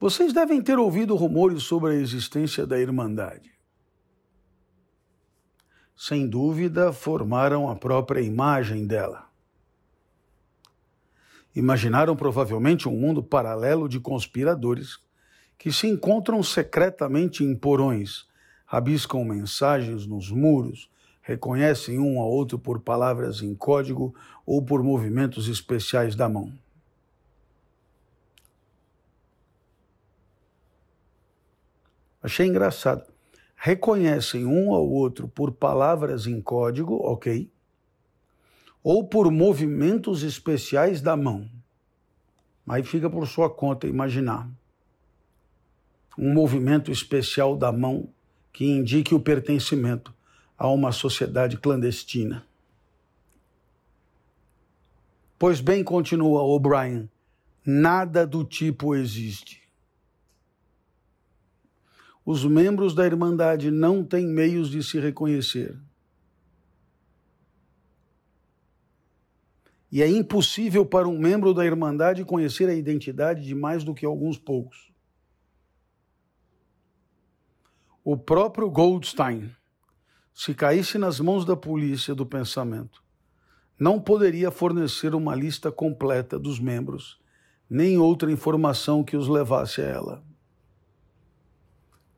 Vocês 0.00 0.32
devem 0.32 0.60
ter 0.60 0.76
ouvido 0.76 1.14
rumores 1.14 1.62
sobre 1.62 1.92
a 1.92 1.94
existência 1.94 2.66
da 2.66 2.80
Irmandade. 2.80 3.53
Sem 5.96 6.28
dúvida, 6.28 6.92
formaram 6.92 7.70
a 7.70 7.76
própria 7.76 8.20
imagem 8.20 8.86
dela. 8.86 9.28
Imaginaram 11.54 12.16
provavelmente 12.16 12.88
um 12.88 12.96
mundo 12.96 13.22
paralelo 13.22 13.88
de 13.88 14.00
conspiradores 14.00 14.98
que 15.56 15.72
se 15.72 15.86
encontram 15.86 16.42
secretamente 16.42 17.44
em 17.44 17.54
porões, 17.54 18.26
rabiscam 18.66 19.24
mensagens 19.24 20.04
nos 20.04 20.30
muros, 20.30 20.90
reconhecem 21.22 21.98
um 21.98 22.20
ao 22.20 22.28
outro 22.28 22.58
por 22.58 22.80
palavras 22.80 23.40
em 23.40 23.54
código 23.54 24.14
ou 24.44 24.62
por 24.62 24.82
movimentos 24.82 25.48
especiais 25.48 26.16
da 26.16 26.28
mão. 26.28 26.52
Achei 32.20 32.46
engraçado. 32.46 33.13
Reconhecem 33.66 34.44
um 34.44 34.74
ao 34.74 34.86
outro 34.86 35.26
por 35.26 35.50
palavras 35.50 36.26
em 36.26 36.38
código, 36.38 36.96
ok? 36.96 37.50
Ou 38.82 39.08
por 39.08 39.30
movimentos 39.30 40.22
especiais 40.22 41.00
da 41.00 41.16
mão. 41.16 41.48
Aí 42.68 42.82
fica 42.82 43.08
por 43.08 43.26
sua 43.26 43.48
conta 43.48 43.86
imaginar. 43.86 44.46
Um 46.18 46.34
movimento 46.34 46.92
especial 46.92 47.56
da 47.56 47.72
mão 47.72 48.10
que 48.52 48.66
indique 48.66 49.14
o 49.14 49.20
pertencimento 49.20 50.14
a 50.58 50.68
uma 50.68 50.92
sociedade 50.92 51.56
clandestina. 51.56 52.46
Pois 55.38 55.62
bem, 55.62 55.82
continua 55.82 56.42
O'Brien, 56.42 57.08
nada 57.64 58.26
do 58.26 58.44
tipo 58.44 58.94
existe. 58.94 59.63
Os 62.24 62.44
membros 62.44 62.94
da 62.94 63.04
Irmandade 63.04 63.70
não 63.70 64.02
têm 64.02 64.26
meios 64.26 64.70
de 64.70 64.82
se 64.82 64.98
reconhecer. 64.98 65.78
E 69.92 70.02
é 70.02 70.08
impossível 70.08 70.84
para 70.84 71.06
um 71.06 71.18
membro 71.18 71.54
da 71.54 71.64
Irmandade 71.64 72.24
conhecer 72.24 72.68
a 72.68 72.74
identidade 72.74 73.44
de 73.44 73.54
mais 73.54 73.84
do 73.84 73.94
que 73.94 74.04
alguns 74.04 74.38
poucos. 74.38 74.92
O 78.02 78.16
próprio 78.16 78.68
Goldstein 78.68 79.50
se 80.34 80.52
caísse 80.52 80.98
nas 80.98 81.20
mãos 81.20 81.44
da 81.44 81.56
polícia 81.56 82.12
do 82.12 82.26
pensamento, 82.26 83.04
não 83.78 84.00
poderia 84.00 84.50
fornecer 84.50 85.14
uma 85.14 85.34
lista 85.34 85.70
completa 85.70 86.38
dos 86.38 86.58
membros, 86.58 87.20
nem 87.70 87.96
outra 87.98 88.32
informação 88.32 89.04
que 89.04 89.16
os 89.16 89.28
levasse 89.28 89.80
a 89.80 89.84
ela. 89.84 90.33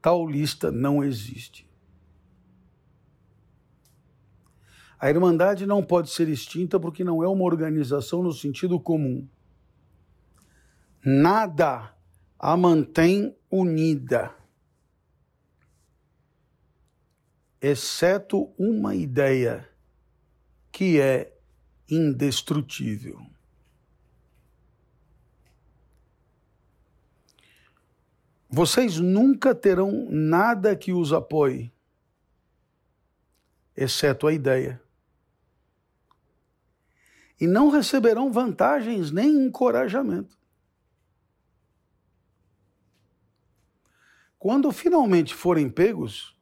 Tal 0.06 0.24
lista 0.24 0.70
não 0.70 1.02
existe. 1.02 1.68
A 5.00 5.10
Irmandade 5.10 5.66
não 5.66 5.84
pode 5.84 6.10
ser 6.10 6.28
extinta 6.28 6.78
porque 6.78 7.02
não 7.02 7.24
é 7.24 7.26
uma 7.26 7.42
organização 7.42 8.22
no 8.22 8.32
sentido 8.32 8.78
comum. 8.78 9.28
Nada 11.04 11.92
a 12.38 12.56
mantém 12.56 13.36
unida. 13.50 14.32
exceto 17.60 18.54
uma 18.56 18.94
ideia 18.94 19.68
que 20.70 21.00
é 21.00 21.36
indestrutível. 21.90 23.18
Vocês 28.48 28.98
nunca 28.98 29.54
terão 29.54 30.08
nada 30.08 30.76
que 30.76 30.92
os 30.92 31.12
apoie, 31.12 31.72
exceto 33.76 34.26
a 34.26 34.32
ideia. 34.32 34.80
E 37.40 37.46
não 37.46 37.68
receberão 37.68 38.32
vantagens 38.32 39.10
nem 39.10 39.46
encorajamento. 39.46 40.38
Quando 44.38 44.70
finalmente 44.70 45.34
forem 45.34 45.68
pegos, 45.68 46.38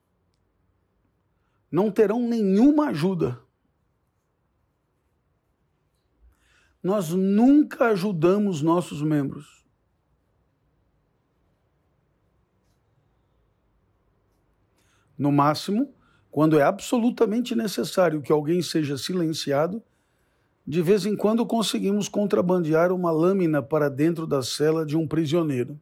não 1.70 1.90
terão 1.90 2.20
nenhuma 2.20 2.88
ajuda. 2.88 3.42
Nós 6.82 7.08
nunca 7.08 7.86
ajudamos 7.86 8.60
nossos 8.60 9.00
membros. 9.00 9.63
No 15.16 15.30
máximo, 15.30 15.92
quando 16.30 16.58
é 16.58 16.62
absolutamente 16.62 17.54
necessário 17.54 18.20
que 18.20 18.32
alguém 18.32 18.60
seja 18.62 18.96
silenciado, 18.98 19.82
de 20.66 20.82
vez 20.82 21.06
em 21.06 21.14
quando 21.16 21.44
conseguimos 21.46 22.08
contrabandear 22.08 22.90
uma 22.92 23.10
lâmina 23.10 23.62
para 23.62 23.88
dentro 23.88 24.26
da 24.26 24.42
cela 24.42 24.84
de 24.84 24.96
um 24.96 25.06
prisioneiro. 25.06 25.78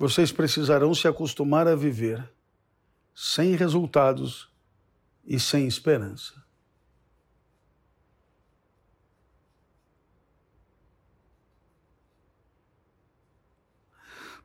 vocês 0.00 0.32
precisarão 0.32 0.94
se 0.94 1.06
acostumar 1.06 1.68
a 1.68 1.76
viver 1.76 2.26
sem 3.14 3.54
resultados 3.54 4.50
e 5.26 5.38
sem 5.38 5.66
esperança. 5.66 6.42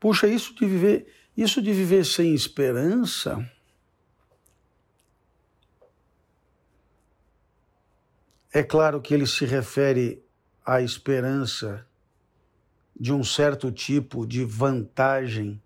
Puxa, 0.05 0.27
isso 0.27 0.53
de 0.53 0.67
viver, 0.67 1.07
isso 1.35 1.59
de 1.59 1.73
viver 1.73 2.05
sem 2.05 2.35
esperança 2.35 3.43
É 8.53 8.61
claro 8.61 9.01
que 9.01 9.15
ele 9.15 9.25
se 9.25 9.45
refere 9.45 10.23
à 10.63 10.79
esperança 10.79 11.87
de 12.95 13.11
um 13.11 13.23
certo 13.23 13.71
tipo 13.71 14.27
de 14.27 14.45
vantagem 14.45 15.59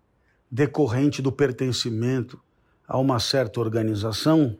decorrente 0.50 1.20
do 1.20 1.30
pertencimento 1.30 2.42
a 2.88 2.96
uma 2.98 3.20
certa 3.20 3.60
organização. 3.60 4.58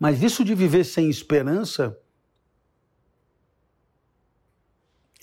Mas 0.00 0.22
isso 0.22 0.42
de 0.42 0.54
viver 0.54 0.84
sem 0.84 1.10
esperança 1.10 1.96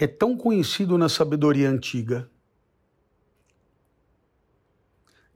é 0.04 0.08
tão 0.08 0.36
conhecido 0.36 0.98
na 0.98 1.08
sabedoria 1.08 1.70
antiga. 1.70 2.28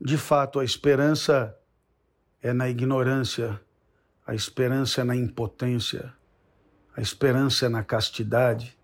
De 0.00 0.18
fato, 0.18 0.58
a 0.58 0.64
esperança 0.64 1.56
é 2.42 2.52
na 2.52 2.68
ignorância, 2.68 3.60
a 4.26 4.34
esperança 4.34 5.02
é 5.02 5.04
na 5.04 5.14
impotência, 5.14 6.12
a 6.96 7.00
esperança 7.00 7.66
é 7.66 7.68
na 7.68 7.84
castidade. 7.84 8.76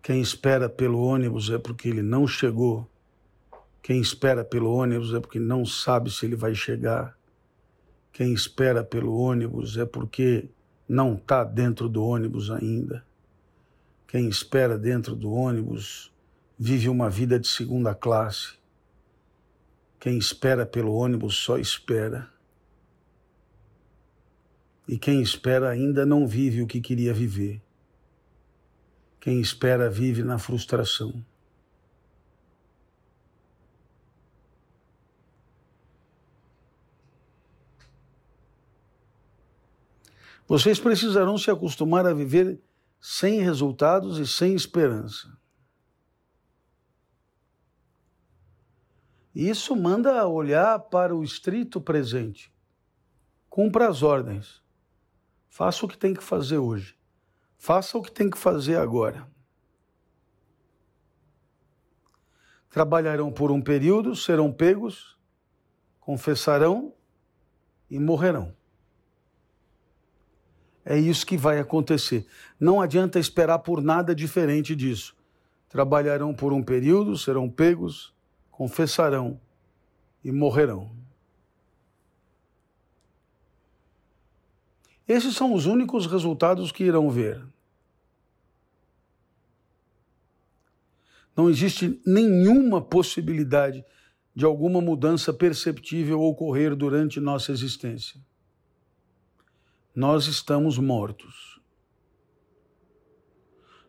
Quem 0.00 0.20
espera 0.20 0.68
pelo 0.68 1.00
ônibus 1.02 1.50
é 1.50 1.58
porque 1.58 1.88
ele 1.88 2.02
não 2.02 2.24
chegou. 2.24 2.88
Quem 3.82 4.00
espera 4.00 4.44
pelo 4.44 4.72
ônibus 4.72 5.12
é 5.12 5.18
porque 5.18 5.40
não 5.40 5.66
sabe 5.66 6.08
se 6.08 6.24
ele 6.24 6.36
vai 6.36 6.54
chegar. 6.54 7.18
Quem 8.12 8.32
espera 8.32 8.84
pelo 8.84 9.18
ônibus 9.18 9.76
é 9.76 9.84
porque 9.84 10.48
não 10.88 11.16
está 11.16 11.42
dentro 11.42 11.88
do 11.88 12.04
ônibus 12.04 12.48
ainda. 12.48 13.07
Quem 14.08 14.26
espera 14.26 14.78
dentro 14.78 15.14
do 15.14 15.30
ônibus 15.30 16.10
vive 16.58 16.88
uma 16.88 17.10
vida 17.10 17.38
de 17.38 17.46
segunda 17.46 17.94
classe. 17.94 18.56
Quem 20.00 20.16
espera 20.16 20.64
pelo 20.64 20.94
ônibus 20.94 21.36
só 21.36 21.58
espera. 21.58 22.26
E 24.88 24.98
quem 24.98 25.20
espera 25.20 25.68
ainda 25.68 26.06
não 26.06 26.26
vive 26.26 26.62
o 26.62 26.66
que 26.66 26.80
queria 26.80 27.12
viver. 27.12 27.60
Quem 29.20 29.42
espera 29.42 29.90
vive 29.90 30.22
na 30.22 30.38
frustração. 30.38 31.22
Vocês 40.46 40.80
precisarão 40.80 41.36
se 41.36 41.50
acostumar 41.50 42.06
a 42.06 42.14
viver 42.14 42.58
sem 43.00 43.40
resultados 43.40 44.18
e 44.18 44.26
sem 44.26 44.54
esperança. 44.54 45.36
Isso 49.34 49.76
manda 49.76 50.26
olhar 50.26 50.78
para 50.80 51.14
o 51.14 51.22
estrito 51.22 51.80
presente. 51.80 52.52
Cumpra 53.48 53.88
as 53.88 54.02
ordens. 54.02 54.62
Faça 55.48 55.86
o 55.86 55.88
que 55.88 55.96
tem 55.96 56.12
que 56.12 56.22
fazer 56.22 56.58
hoje. 56.58 56.98
Faça 57.56 57.96
o 57.96 58.02
que 58.02 58.10
tem 58.10 58.28
que 58.28 58.38
fazer 58.38 58.76
agora. 58.76 59.30
Trabalharão 62.68 63.32
por 63.32 63.50
um 63.50 63.62
período, 63.62 64.14
serão 64.14 64.52
pegos, 64.52 65.16
confessarão 66.00 66.94
e 67.88 67.98
morrerão. 67.98 68.57
É 70.90 70.98
isso 70.98 71.26
que 71.26 71.36
vai 71.36 71.58
acontecer. 71.58 72.26
Não 72.58 72.80
adianta 72.80 73.18
esperar 73.18 73.58
por 73.58 73.82
nada 73.82 74.14
diferente 74.14 74.74
disso. 74.74 75.14
Trabalharão 75.68 76.32
por 76.32 76.50
um 76.50 76.62
período, 76.62 77.14
serão 77.14 77.46
pegos, 77.46 78.14
confessarão 78.50 79.38
e 80.24 80.32
morrerão. 80.32 80.90
Esses 85.06 85.36
são 85.36 85.52
os 85.52 85.66
únicos 85.66 86.06
resultados 86.06 86.72
que 86.72 86.84
irão 86.84 87.10
ver. 87.10 87.46
Não 91.36 91.50
existe 91.50 92.00
nenhuma 92.06 92.80
possibilidade 92.80 93.84
de 94.34 94.46
alguma 94.46 94.80
mudança 94.80 95.34
perceptível 95.34 96.22
ocorrer 96.22 96.74
durante 96.74 97.20
nossa 97.20 97.52
existência. 97.52 98.18
Nós 99.98 100.28
estamos 100.28 100.78
mortos. 100.78 101.60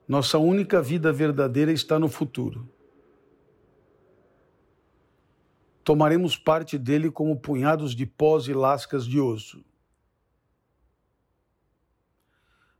Nossa 0.07 0.39
única 0.39 0.81
vida 0.81 1.13
verdadeira 1.13 1.71
está 1.71 1.99
no 1.99 2.09
futuro. 2.09 2.67
tomaremos 5.89 6.37
parte 6.37 6.77
dele 6.77 7.09
como 7.09 7.39
punhados 7.39 7.95
de 7.95 8.05
pós 8.05 8.47
e 8.47 8.53
lascas 8.53 9.07
de 9.07 9.19
osso. 9.19 9.65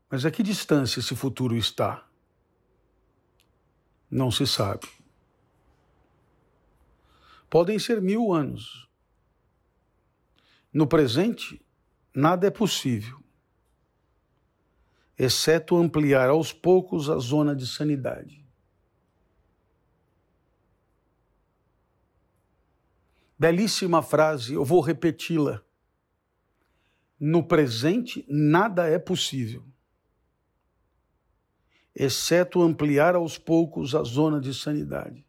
Mas 0.08 0.24
a 0.24 0.30
que 0.30 0.44
distância 0.44 1.00
esse 1.00 1.16
futuro 1.16 1.56
está? 1.56 2.06
Não 4.08 4.30
se 4.30 4.46
sabe. 4.46 4.88
Podem 7.48 7.80
ser 7.80 8.00
mil 8.00 8.32
anos. 8.32 8.88
No 10.72 10.86
presente, 10.86 11.60
nada 12.20 12.46
é 12.46 12.50
possível, 12.50 13.18
exceto 15.18 15.76
ampliar 15.76 16.28
aos 16.28 16.52
poucos 16.52 17.08
a 17.08 17.18
zona 17.18 17.56
de 17.56 17.66
sanidade. 17.66 18.46
Belíssima 23.38 24.02
frase, 24.02 24.52
eu 24.52 24.64
vou 24.64 24.82
repeti-la. 24.82 25.62
No 27.18 27.42
presente, 27.42 28.24
nada 28.28 28.86
é 28.86 28.98
possível, 28.98 29.64
exceto 31.94 32.60
ampliar 32.62 33.14
aos 33.14 33.38
poucos 33.38 33.94
a 33.94 34.02
zona 34.02 34.40
de 34.40 34.52
sanidade. 34.54 35.24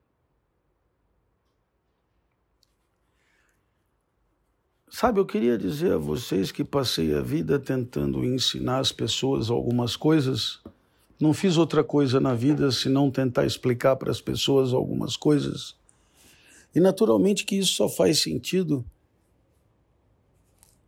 Sabe, 4.93 5.21
eu 5.21 5.25
queria 5.25 5.57
dizer 5.57 5.93
a 5.93 5.97
vocês 5.97 6.51
que 6.51 6.65
passei 6.65 7.15
a 7.15 7.21
vida 7.21 7.57
tentando 7.57 8.25
ensinar 8.25 8.79
as 8.79 8.91
pessoas 8.91 9.49
algumas 9.49 9.95
coisas. 9.95 10.59
Não 11.17 11.33
fiz 11.33 11.55
outra 11.55 11.81
coisa 11.81 12.19
na 12.19 12.35
vida 12.35 12.69
senão 12.73 13.09
tentar 13.09 13.45
explicar 13.45 13.95
para 13.95 14.11
as 14.11 14.19
pessoas 14.19 14.73
algumas 14.73 15.15
coisas. 15.15 15.77
E 16.75 16.81
naturalmente 16.81 17.45
que 17.45 17.55
isso 17.55 17.73
só 17.73 17.87
faz 17.87 18.21
sentido 18.21 18.85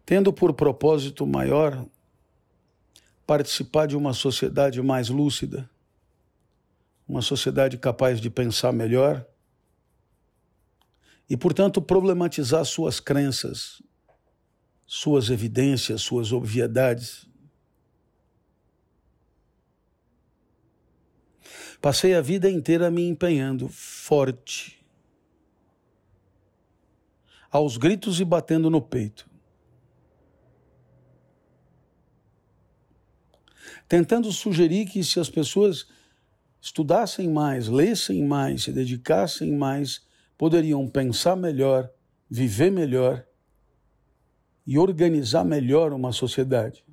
tendo 0.05 0.33
por 0.33 0.53
propósito 0.53 1.25
maior 1.25 1.85
participar 3.25 3.87
de 3.87 3.95
uma 3.95 4.13
sociedade 4.13 4.81
mais 4.81 5.07
lúcida, 5.07 5.69
uma 7.07 7.21
sociedade 7.21 7.77
capaz 7.77 8.19
de 8.19 8.29
pensar 8.29 8.73
melhor 8.73 9.25
e, 11.29 11.37
portanto, 11.37 11.81
problematizar 11.81 12.65
suas 12.65 12.99
crenças, 12.99 13.81
suas 14.95 15.31
evidências, 15.31 16.03
suas 16.03 16.31
obviedades. 16.31 17.27
Passei 21.81 22.13
a 22.13 22.21
vida 22.21 22.47
inteira 22.47 22.91
me 22.91 23.01
empenhando 23.01 23.67
forte 23.67 24.85
aos 27.49 27.75
gritos 27.75 28.19
e 28.19 28.23
batendo 28.23 28.69
no 28.69 28.79
peito. 28.79 29.27
Tentando 33.89 34.31
sugerir 34.31 34.85
que 34.85 35.03
se 35.03 35.19
as 35.19 35.27
pessoas 35.27 35.87
estudassem 36.61 37.31
mais, 37.31 37.67
lessem 37.67 38.23
mais, 38.23 38.61
se 38.61 38.71
dedicassem 38.71 39.57
mais, 39.57 40.05
poderiam 40.37 40.87
pensar 40.87 41.35
melhor, 41.35 41.91
viver 42.29 42.71
melhor 42.71 43.27
e 44.65 44.77
organizar 44.77 45.43
melhor 45.43 45.91
uma 45.93 46.11
sociedade. 46.11 46.85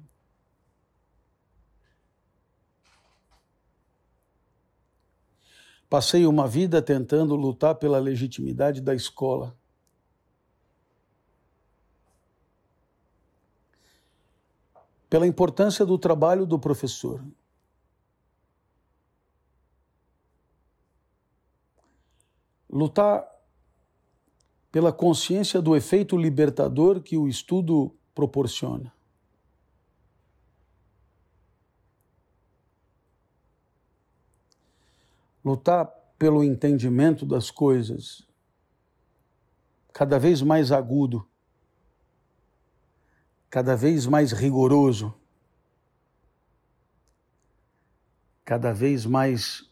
Passei 5.89 6.27
uma 6.27 6.47
vida 6.47 6.81
tentando 6.81 7.35
lutar 7.35 7.75
pela 7.75 7.99
legitimidade 7.99 8.81
da 8.81 8.95
escola. 8.95 9.57
pela 15.11 15.27
importância 15.27 15.85
do 15.85 15.99
trabalho 15.99 16.47
do 16.47 16.57
professor. 16.57 17.21
Lutar 22.71 23.29
pela 24.71 24.93
consciência 24.93 25.61
do 25.61 25.75
efeito 25.75 26.17
libertador 26.17 27.01
que 27.01 27.17
o 27.17 27.29
estudo 27.29 27.95
proporciona. 28.15 28.93
Lutar 35.45 35.87
pelo 36.19 36.45
entendimento 36.45 37.25
das 37.25 37.51
coisas 37.51 38.27
cada 39.93 40.19
vez 40.19 40.43
mais 40.43 40.71
agudo 40.71 41.27
cada 43.51 43.75
vez 43.75 44.07
mais 44.07 44.31
rigoroso, 44.31 45.13
cada 48.45 48.73
vez 48.73 49.05
mais 49.05 49.69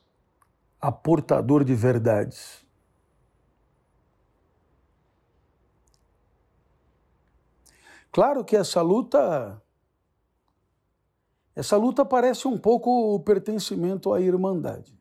aportador 0.80 1.64
de 1.64 1.74
verdades. 1.76 2.66
Claro 8.18 8.44
que 8.44 8.56
essa 8.56 8.82
luta 8.82 9.62
essa 11.54 11.76
luta 11.76 12.04
parece 12.04 12.48
um 12.48 12.58
pouco 12.58 13.14
o 13.14 13.20
pertencimento 13.20 14.12
à 14.12 14.20
irmandade. 14.20 15.00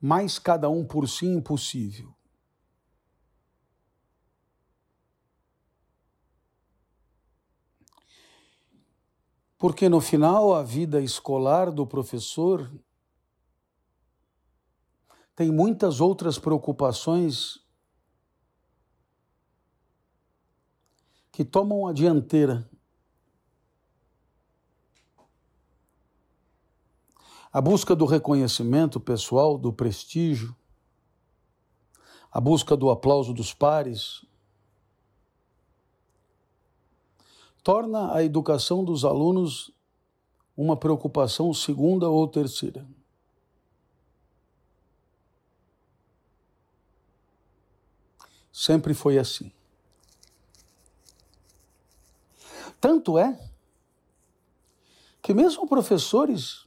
Mas 0.00 0.38
cada 0.38 0.70
um 0.70 0.86
por 0.86 1.08
si 1.08 1.26
impossível. 1.26 2.14
Porque 9.58 9.88
no 9.88 10.00
final 10.00 10.54
a 10.54 10.62
vida 10.62 11.00
escolar 11.02 11.72
do 11.72 11.84
professor 11.84 12.72
tem 15.34 15.50
muitas 15.50 16.00
outras 16.00 16.38
preocupações 16.38 17.66
que 21.38 21.44
tomam 21.44 21.86
a 21.86 21.92
dianteira. 21.92 22.68
A 27.52 27.60
busca 27.60 27.94
do 27.94 28.04
reconhecimento 28.06 28.98
pessoal, 28.98 29.56
do 29.56 29.72
prestígio, 29.72 30.52
a 32.28 32.40
busca 32.40 32.76
do 32.76 32.90
aplauso 32.90 33.32
dos 33.32 33.54
pares, 33.54 34.26
torna 37.62 38.12
a 38.12 38.24
educação 38.24 38.84
dos 38.84 39.04
alunos 39.04 39.70
uma 40.56 40.76
preocupação 40.76 41.54
segunda 41.54 42.08
ou 42.08 42.26
terceira. 42.26 42.84
Sempre 48.50 48.92
foi 48.92 49.18
assim. 49.18 49.52
Tanto 52.80 53.18
é 53.18 53.38
que 55.20 55.34
mesmo 55.34 55.66
professores 55.66 56.66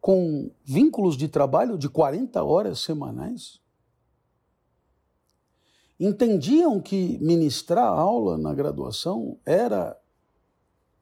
com 0.00 0.50
vínculos 0.64 1.16
de 1.16 1.28
trabalho 1.28 1.76
de 1.76 1.88
40 1.88 2.42
horas 2.42 2.80
semanais 2.80 3.60
entendiam 6.00 6.80
que 6.80 7.18
ministrar 7.18 7.86
aula 7.86 8.38
na 8.38 8.54
graduação 8.54 9.38
era 9.44 10.00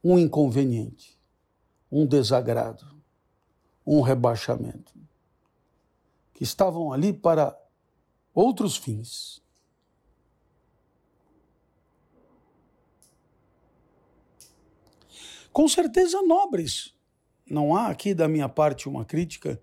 um 0.03 0.19
inconveniente, 0.19 1.19
um 1.91 2.07
desagrado, 2.07 2.87
um 3.87 4.01
rebaixamento, 4.01 4.93
que 6.33 6.43
estavam 6.43 6.93
ali 6.93 7.13
para 7.13 7.57
outros 8.35 8.77
fins. 8.77 9.43
Com 15.57 15.67
certeza 15.67 16.21
nobres. 16.21 16.95
Não 17.51 17.75
há 17.75 17.87
aqui 17.87 18.13
da 18.13 18.29
minha 18.29 18.47
parte 18.47 18.91
uma 18.91 19.07
crítica, 19.07 19.59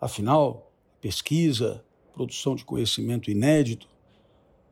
afinal, 0.00 0.72
pesquisa, 1.00 1.84
produção 2.12 2.54
de 2.54 2.64
conhecimento 2.64 3.28
inédito, 3.28 3.88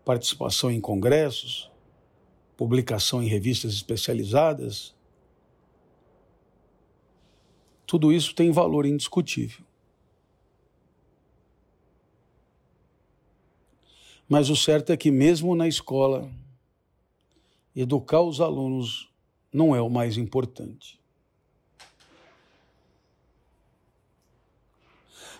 participação 0.04 0.70
em 0.70 0.80
congressos, 0.80 1.68
publicação 2.56 3.20
em 3.20 3.26
revistas 3.26 3.72
especializadas, 3.72 4.94
tudo 7.84 8.12
isso 8.12 8.32
tem 8.32 8.52
valor 8.52 8.86
indiscutível. 8.86 9.64
Mas 14.28 14.48
o 14.50 14.54
certo 14.54 14.92
é 14.92 14.96
que, 14.96 15.10
mesmo 15.10 15.56
na 15.56 15.66
escola, 15.66 16.30
educar 17.74 18.22
os 18.22 18.40
alunos 18.40 19.12
não 19.54 19.74
é 19.74 19.80
o 19.80 19.88
mais 19.88 20.16
importante. 20.16 21.00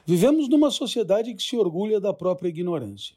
Vivemos 0.07 0.49
numa 0.49 0.71
sociedade 0.71 1.35
que 1.35 1.43
se 1.43 1.57
orgulha 1.57 2.01
da 2.01 2.15
própria 2.15 2.49
ignorância. 2.49 3.17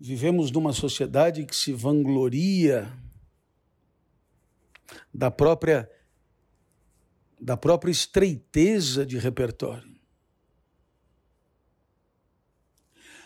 Vivemos 0.00 0.50
numa 0.50 0.72
sociedade 0.72 1.46
que 1.46 1.54
se 1.54 1.72
vangloria 1.72 2.92
da 5.14 5.30
própria 5.30 5.88
da 7.40 7.56
própria 7.56 7.90
estreiteza 7.90 9.04
de 9.04 9.18
repertório. 9.18 9.91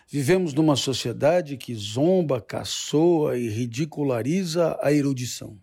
Vivemos 0.08 0.54
numa 0.54 0.76
sociedade 0.76 1.56
que 1.56 1.74
zomba, 1.74 2.40
caçoa 2.40 3.36
e 3.36 3.48
ridiculariza 3.48 4.78
a 4.80 4.92
erudição. 4.92 5.60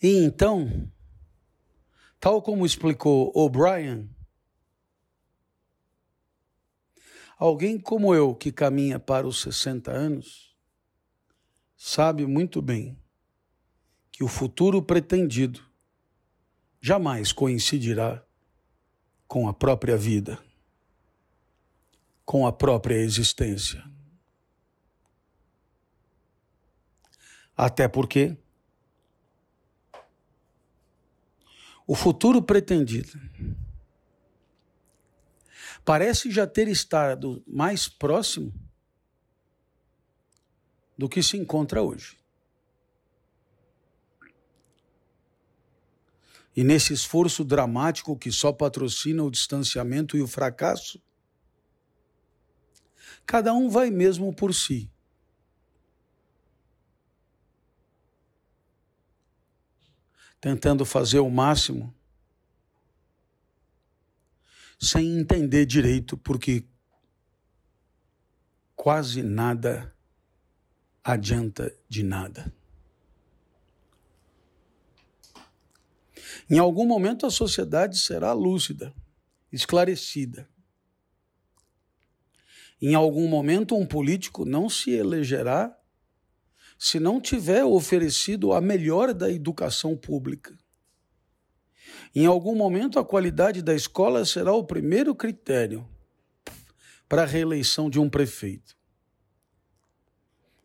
E 0.00 0.24
então, 0.24 0.90
tal 2.20 2.40
como 2.40 2.64
explicou 2.64 3.32
O'Brien, 3.34 4.08
alguém 7.36 7.78
como 7.78 8.14
eu 8.14 8.34
que 8.34 8.52
caminha 8.52 9.00
para 9.00 9.26
os 9.26 9.40
60 9.42 9.90
anos 9.90 10.56
sabe 11.76 12.24
muito 12.24 12.62
bem 12.62 12.96
que 14.12 14.22
o 14.22 14.28
futuro 14.28 14.80
pretendido 14.80 15.71
jamais 16.82 17.30
coincidirá 17.30 18.20
com 19.28 19.48
a 19.48 19.54
própria 19.54 19.96
vida, 19.96 20.42
com 22.24 22.44
a 22.44 22.52
própria 22.52 22.96
existência. 22.96 23.82
Até 27.56 27.86
porque 27.86 28.36
o 31.86 31.94
futuro 31.94 32.42
pretendido 32.42 33.12
parece 35.84 36.32
já 36.32 36.48
ter 36.48 36.66
estado 36.66 37.44
mais 37.46 37.86
próximo 37.86 38.52
do 40.98 41.08
que 41.08 41.22
se 41.22 41.36
encontra 41.36 41.80
hoje. 41.80 42.21
E 46.54 46.62
nesse 46.62 46.92
esforço 46.92 47.44
dramático 47.44 48.16
que 48.16 48.30
só 48.30 48.52
patrocina 48.52 49.22
o 49.22 49.30
distanciamento 49.30 50.16
e 50.16 50.22
o 50.22 50.26
fracasso, 50.26 51.02
cada 53.24 53.54
um 53.54 53.70
vai 53.70 53.90
mesmo 53.90 54.34
por 54.34 54.54
si. 54.54 54.90
Tentando 60.40 60.84
fazer 60.84 61.20
o 61.20 61.30
máximo, 61.30 61.94
sem 64.78 65.20
entender 65.20 65.64
direito, 65.64 66.18
porque 66.18 66.66
quase 68.74 69.22
nada 69.22 69.94
adianta 71.04 71.72
de 71.88 72.02
nada. 72.02 72.52
Em 76.50 76.58
algum 76.58 76.86
momento 76.86 77.26
a 77.26 77.30
sociedade 77.30 77.98
será 77.98 78.32
lúcida, 78.32 78.94
esclarecida. 79.52 80.48
Em 82.80 82.94
algum 82.94 83.28
momento 83.28 83.76
um 83.76 83.86
político 83.86 84.44
não 84.44 84.68
se 84.68 84.90
elegerá 84.90 85.76
se 86.78 86.98
não 86.98 87.20
tiver 87.20 87.64
oferecido 87.64 88.52
a 88.52 88.60
melhor 88.60 89.14
da 89.14 89.30
educação 89.30 89.96
pública. 89.96 90.58
Em 92.14 92.26
algum 92.26 92.56
momento 92.56 92.98
a 92.98 93.04
qualidade 93.04 93.62
da 93.62 93.74
escola 93.74 94.24
será 94.24 94.52
o 94.52 94.64
primeiro 94.64 95.14
critério 95.14 95.88
para 97.08 97.22
a 97.22 97.26
reeleição 97.26 97.88
de 97.88 98.00
um 98.00 98.10
prefeito. 98.10 98.76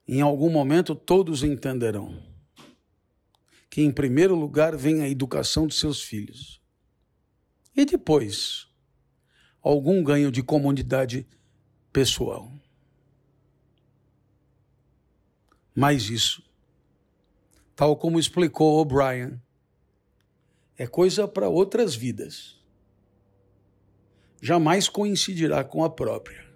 Em 0.08 0.22
algum 0.22 0.50
momento 0.50 0.96
todos 0.96 1.44
entenderão 1.44 2.37
que 3.78 3.84
em 3.84 3.92
primeiro 3.92 4.34
lugar 4.34 4.76
vem 4.76 5.04
a 5.04 5.08
educação 5.08 5.68
de 5.68 5.76
seus 5.76 6.02
filhos. 6.02 6.60
E 7.76 7.86
depois, 7.86 8.68
algum 9.62 10.04
ganho 10.04 10.32
de 10.32 10.42
comunidade 10.42 11.28
pessoal. 11.94 12.52
Mas 15.76 16.10
isso 16.10 16.42
tal 17.76 17.96
como 17.96 18.18
explicou 18.18 18.80
O'Brien. 18.80 19.40
É 20.76 20.88
coisa 20.88 21.28
para 21.28 21.48
outras 21.48 21.94
vidas. 21.96 22.60
Jamais 24.42 24.90
coincidirá 24.90 25.64
com 25.64 25.84
a 25.84 25.90
própria. 25.92 26.52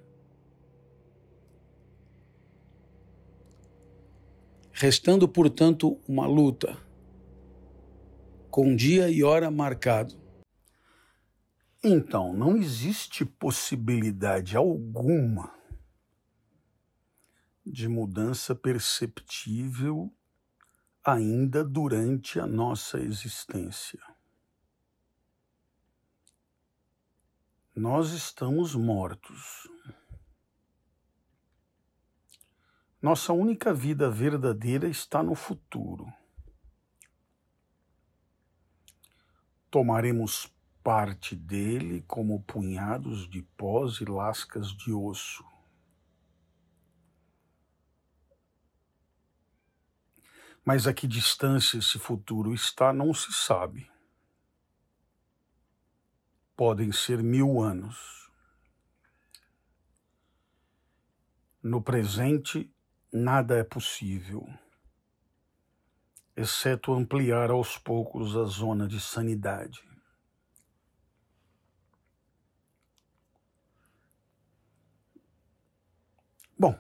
Restando, 4.72 5.28
portanto, 5.28 6.02
uma 6.08 6.26
luta, 6.26 6.76
com 8.52 8.76
dia 8.76 9.10
e 9.10 9.24
hora 9.24 9.50
marcado. 9.50 10.14
Então, 11.82 12.34
não 12.34 12.58
existe 12.58 13.24
possibilidade 13.24 14.58
alguma 14.58 15.58
de 17.66 17.88
mudança 17.88 18.54
perceptível 18.54 20.14
ainda 21.04 21.64
durante 21.64 22.40
a 22.40 22.46
nossa 22.46 23.00
existência. 23.00 24.00
Nós 27.74 28.12
estamos 28.12 28.76
mortos. 28.76 29.68
Nossa 33.02 33.32
única 33.32 33.74
vida 33.74 34.10
verdadeira 34.12 34.90
está 34.90 35.24
no 35.24 35.34
futuro. 35.36 36.06
Tomaremos 39.72 40.54
parte 40.84 41.34
dele 41.34 42.04
como 42.06 42.44
punhados 42.44 43.30
de 43.30 43.42
pós 43.56 44.02
e 44.02 44.06
lascas 44.06 44.68
de 44.68 44.92
osso. 44.92 45.46
Mas 50.66 50.86
a 50.88 50.94
que 50.94 51.08
distância 51.08 51.78
esse 51.78 51.98
futuro 51.98 52.54
está 52.54 52.92
não 52.92 53.14
se 53.14 53.32
sabe. 53.32 53.90
Podem 56.54 56.92
ser 56.92 57.24
mil 57.24 57.62
anos. 57.62 58.30
No 61.64 61.82
presente, 61.82 62.70
nada 63.10 63.56
é 63.58 63.64
possível, 63.64 64.46
exceto 66.42 66.94
ampliar 66.94 67.50
aos 67.52 67.78
poucos 67.78 68.36
a 68.36 68.44
zona 68.44 68.88
de 68.88 69.00
sanidade. 69.00 69.82
Bom, 76.58 76.78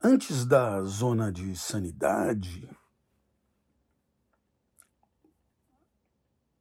Antes 0.00 0.46
da 0.46 0.80
zona 0.84 1.32
de 1.32 1.56
sanidade, 1.56 2.70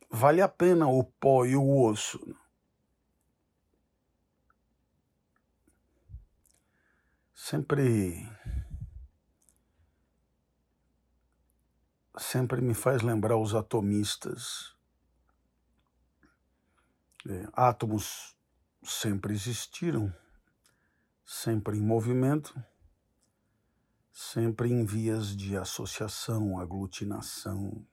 vale 0.10 0.42
a 0.42 0.48
pena 0.48 0.88
o 0.88 1.04
pó 1.04 1.46
e 1.46 1.56
o 1.56 1.84
osso. 1.84 2.20
Sempre. 7.36 8.28
Sempre 12.18 12.62
me 12.62 12.74
faz 12.74 13.02
lembrar 13.02 13.38
os 13.38 13.54
atomistas. 13.54 14.76
É, 17.28 17.48
átomos 17.54 18.36
sempre 18.84 19.34
existiram, 19.34 20.14
sempre 21.26 21.78
em 21.78 21.82
movimento 21.82 22.54
sempre 24.18 24.72
em 24.72 24.84
vias 24.84 25.38
de 25.38 25.56
associação, 25.56 26.60
aglutinação. 26.60 27.86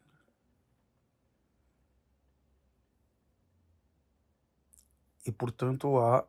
E, 5.26 5.30
portanto, 5.30 5.98
há 5.98 6.26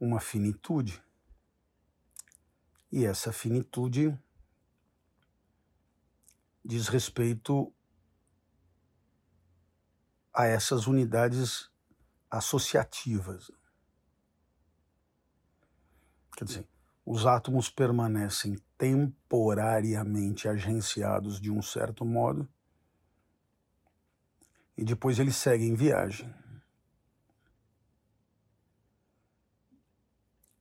uma 0.00 0.20
finitude. 0.20 1.02
E 2.90 3.04
essa 3.04 3.30
finitude 3.30 4.18
diz 6.68 6.86
respeito 6.86 7.72
a 10.34 10.44
essas 10.44 10.86
unidades 10.86 11.70
associativas. 12.30 13.50
Quer 16.36 16.44
dizer, 16.44 16.68
os 17.06 17.24
átomos 17.24 17.70
permanecem 17.70 18.58
temporariamente 18.76 20.46
agenciados 20.46 21.40
de 21.40 21.50
um 21.50 21.62
certo 21.62 22.04
modo 22.04 22.46
e 24.76 24.84
depois 24.84 25.18
eles 25.18 25.36
seguem 25.36 25.74
viagem. 25.74 26.32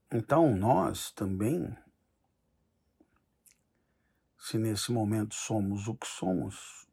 Então, 0.09 0.55
nós 0.55 1.11
também, 1.11 1.77
se 4.47 4.57
nesse 4.57 4.93
momento 4.93 5.35
somos 5.35 5.89
o 5.89 5.95
que 5.95 6.07
somos, 6.07 6.87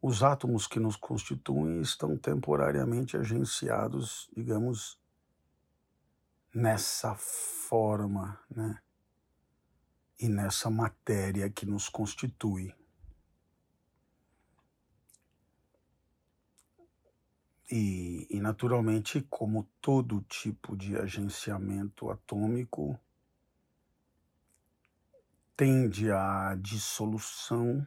os 0.00 0.22
átomos 0.22 0.66
que 0.66 0.80
nos 0.80 0.96
constituem 0.96 1.82
estão 1.82 2.16
temporariamente 2.16 3.14
agenciados, 3.14 4.30
digamos, 4.34 4.98
nessa 6.54 7.14
forma, 7.14 8.40
né? 8.48 8.80
E 10.18 10.30
nessa 10.30 10.70
matéria 10.70 11.50
que 11.50 11.66
nos 11.66 11.90
constitui. 11.90 12.74
E, 17.70 18.26
e, 18.30 18.40
naturalmente, 18.40 19.20
como 19.28 19.68
todo 19.78 20.22
tipo 20.22 20.74
de 20.74 20.96
agenciamento 20.96 22.10
atômico, 22.10 22.98
tende 25.56 26.10
à 26.10 26.54
dissolução 26.58 27.86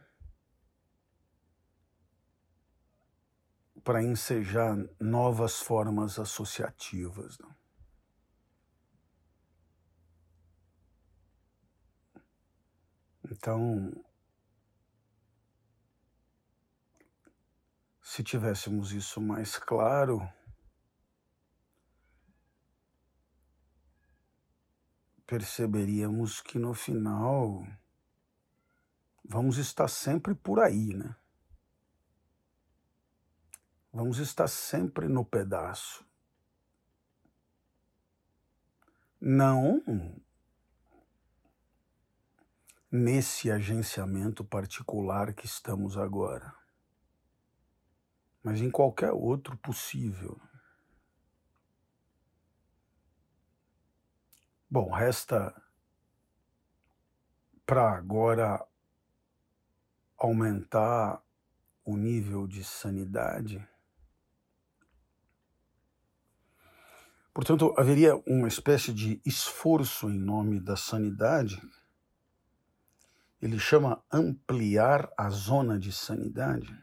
para 3.83 4.01
ensejar 4.03 4.75
novas 4.99 5.59
formas 5.59 6.17
associativas. 6.17 7.37
Não? 7.37 7.55
Então, 13.31 13.91
se 18.01 18.23
tivéssemos 18.23 18.91
isso 18.91 19.19
mais 19.19 19.57
claro, 19.57 20.21
perceberíamos 25.25 26.41
que 26.41 26.59
no 26.59 26.73
final 26.73 27.65
vamos 29.23 29.57
estar 29.57 29.87
sempre 29.87 30.35
por 30.35 30.59
aí, 30.59 30.93
né? 30.93 31.15
Vamos 33.91 34.19
estar 34.19 34.47
sempre 34.47 35.07
no 35.07 35.23
pedaço. 35.23 36.05
Não 39.19 39.81
nesse 42.91 43.49
agenciamento 43.49 44.43
particular 44.43 45.33
que 45.33 45.45
estamos 45.45 45.97
agora, 45.97 46.53
mas 48.43 48.61
em 48.61 48.69
qualquer 48.69 49.11
outro 49.11 49.57
possível. 49.57 50.39
Bom, 54.75 54.91
resta 54.91 55.55
para 57.65 57.95
agora 57.95 58.61
aumentar 60.17 61.23
o 61.85 61.95
nível 61.95 62.45
de 62.45 62.61
sanidade. 62.61 63.65
Portanto, 67.33 67.73
haveria 67.77 68.17
uma 68.27 68.49
espécie 68.49 68.91
de 68.91 69.21
esforço 69.25 70.09
em 70.09 70.19
nome 70.19 70.59
da 70.59 70.75
sanidade 70.75 71.57
ele 73.41 73.57
chama 73.57 74.03
ampliar 74.11 75.09
a 75.17 75.29
zona 75.29 75.79
de 75.79 75.93
sanidade. 75.93 76.77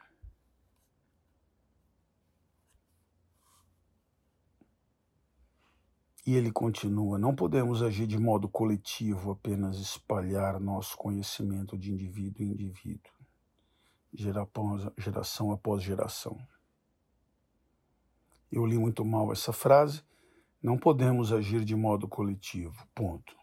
E 6.25 6.35
ele 6.35 6.53
continua: 6.53 7.19
não 7.19 7.35
podemos 7.35 7.83
agir 7.83 8.07
de 8.07 8.19
modo 8.19 8.49
coletivo, 8.49 9.33
apenas 9.33 9.79
espalhar 9.79 10.61
nosso 10.61 10.97
conhecimento 10.97 11.77
de 11.77 11.93
indivíduo 11.93 12.45
em 12.45 12.51
indivíduo, 12.51 13.13
geração 14.97 15.53
após 15.53 15.83
geração. 15.83 16.39
Eu 18.51 18.67
li 18.67 18.79
muito 18.79 19.05
mal 19.05 19.33
essa 19.33 19.53
frase. 19.53 20.03
Não 20.63 20.77
podemos 20.77 21.33
agir 21.33 21.65
de 21.65 21.75
modo 21.75 22.07
coletivo. 22.07 22.87
Ponto. 22.95 23.35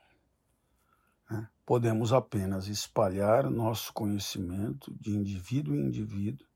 Né? 1.30 1.50
Podemos 1.66 2.14
apenas 2.14 2.68
espalhar 2.68 3.50
nosso 3.50 3.92
conhecimento 3.92 4.94
de 5.02 5.10
indivíduo 5.12 5.76
em 5.76 5.88
indivíduo, 5.88 6.48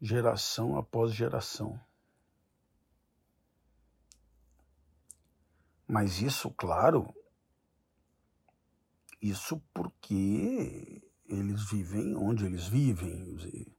geração 0.00 0.76
após 0.76 1.12
geração. 1.12 1.80
Mas 5.94 6.20
isso, 6.20 6.50
claro, 6.50 7.14
isso 9.22 9.62
porque 9.72 11.00
eles 11.24 11.70
vivem 11.70 12.16
onde 12.16 12.44
eles 12.44 12.66
vivem. 12.66 13.72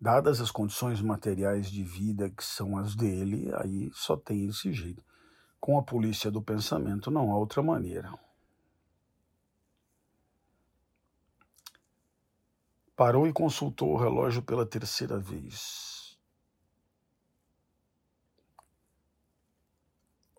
Dadas 0.00 0.40
as 0.40 0.50
condições 0.50 1.02
materiais 1.02 1.70
de 1.70 1.84
vida 1.84 2.30
que 2.30 2.42
são 2.42 2.78
as 2.78 2.96
dele, 2.96 3.52
aí 3.56 3.90
só 3.92 4.16
tem 4.16 4.46
esse 4.46 4.72
jeito. 4.72 5.04
Com 5.60 5.78
a 5.78 5.82
polícia 5.82 6.30
do 6.30 6.40
pensamento 6.40 7.10
não 7.10 7.30
há 7.30 7.36
outra 7.36 7.62
maneira. 7.62 8.18
Parou 12.96 13.26
e 13.26 13.32
consultou 13.34 13.92
o 13.92 13.98
relógio 13.98 14.40
pela 14.40 14.64
terceira 14.64 15.18
vez. 15.18 15.95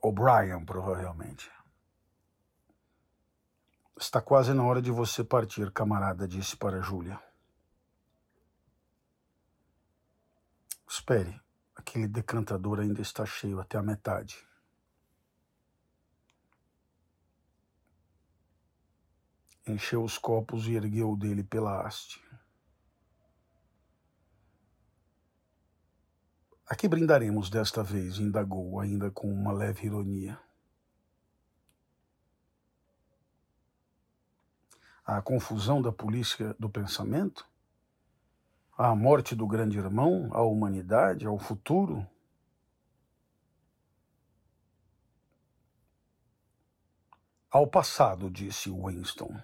O'Brien, 0.08 0.64
provavelmente. 0.64 1.52
Está 4.00 4.22
quase 4.22 4.54
na 4.54 4.64
hora 4.64 4.82
de 4.82 4.92
você 4.92 5.24
partir, 5.24 5.72
camarada, 5.72 6.28
disse 6.28 6.56
para 6.56 6.82
Júlia. 6.82 7.20
Espere, 10.88 11.42
aquele 11.76 12.08
decantador 12.08 12.80
ainda 12.80 13.02
está 13.02 13.26
cheio 13.26 13.60
até 13.60 13.78
a 13.78 13.84
metade. 13.84 14.48
Encheu 19.68 20.04
os 20.04 20.18
copos 20.18 20.68
e 20.68 20.76
ergueu 20.76 21.18
dele 21.18 21.44
pela 21.44 21.86
haste. 21.86 22.24
A 26.70 26.76
que 26.76 26.86
brindaremos 26.86 27.50
desta 27.50 27.82
vez? 27.82 28.20
indagou, 28.20 28.82
ainda 28.82 29.10
com 29.10 29.32
uma 29.32 29.54
leve 29.54 29.86
ironia. 29.86 30.38
A 35.06 35.22
confusão 35.22 35.82
da 35.82 35.94
polícia 35.94 36.54
do 36.60 36.70
pensamento? 36.70 37.48
A 38.78 38.94
morte 38.94 39.34
do 39.34 39.48
grande 39.48 39.78
irmão? 39.78 40.30
A 40.34 40.42
humanidade? 40.42 41.26
Ao 41.26 41.40
futuro? 41.40 42.06
Ao 47.50 47.66
passado, 47.66 48.30
disse 48.30 48.70
Winston. 48.70 49.42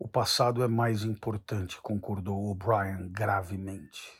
O 0.00 0.08
passado 0.08 0.62
é 0.62 0.66
mais 0.66 1.04
importante, 1.04 1.78
concordou 1.78 2.46
O'Brien 2.46 3.06
gravemente. 3.12 4.10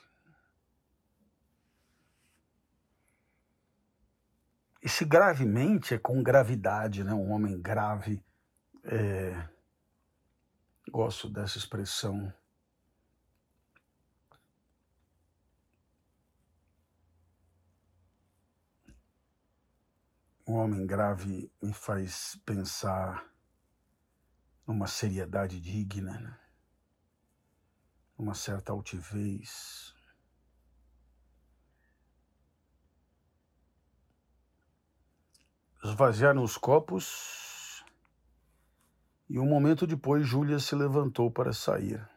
Esse 4.79 5.03
gravemente 5.03 5.95
é 5.95 5.97
com 5.97 6.21
gravidade, 6.21 7.03
né? 7.03 7.11
Um 7.15 7.31
homem 7.31 7.59
grave. 7.59 8.23
É... 8.83 9.49
Gosto 10.91 11.27
dessa 11.27 11.57
expressão. 11.57 12.31
Um 20.45 20.57
homem 20.57 20.85
grave 20.85 21.51
me 21.59 21.73
faz 21.73 22.39
pensar 22.45 23.30
numa 24.71 24.87
seriedade 24.87 25.59
digna, 25.59 26.39
uma 28.17 28.33
certa 28.33 28.71
altivez. 28.71 29.93
Esvaziaram 35.83 36.41
os 36.41 36.57
copos 36.57 37.83
e 39.29 39.37
um 39.37 39.45
momento 39.45 39.85
depois 39.85 40.25
Júlia 40.25 40.59
se 40.59 40.73
levantou 40.73 41.29
para 41.29 41.51
sair. 41.51 42.07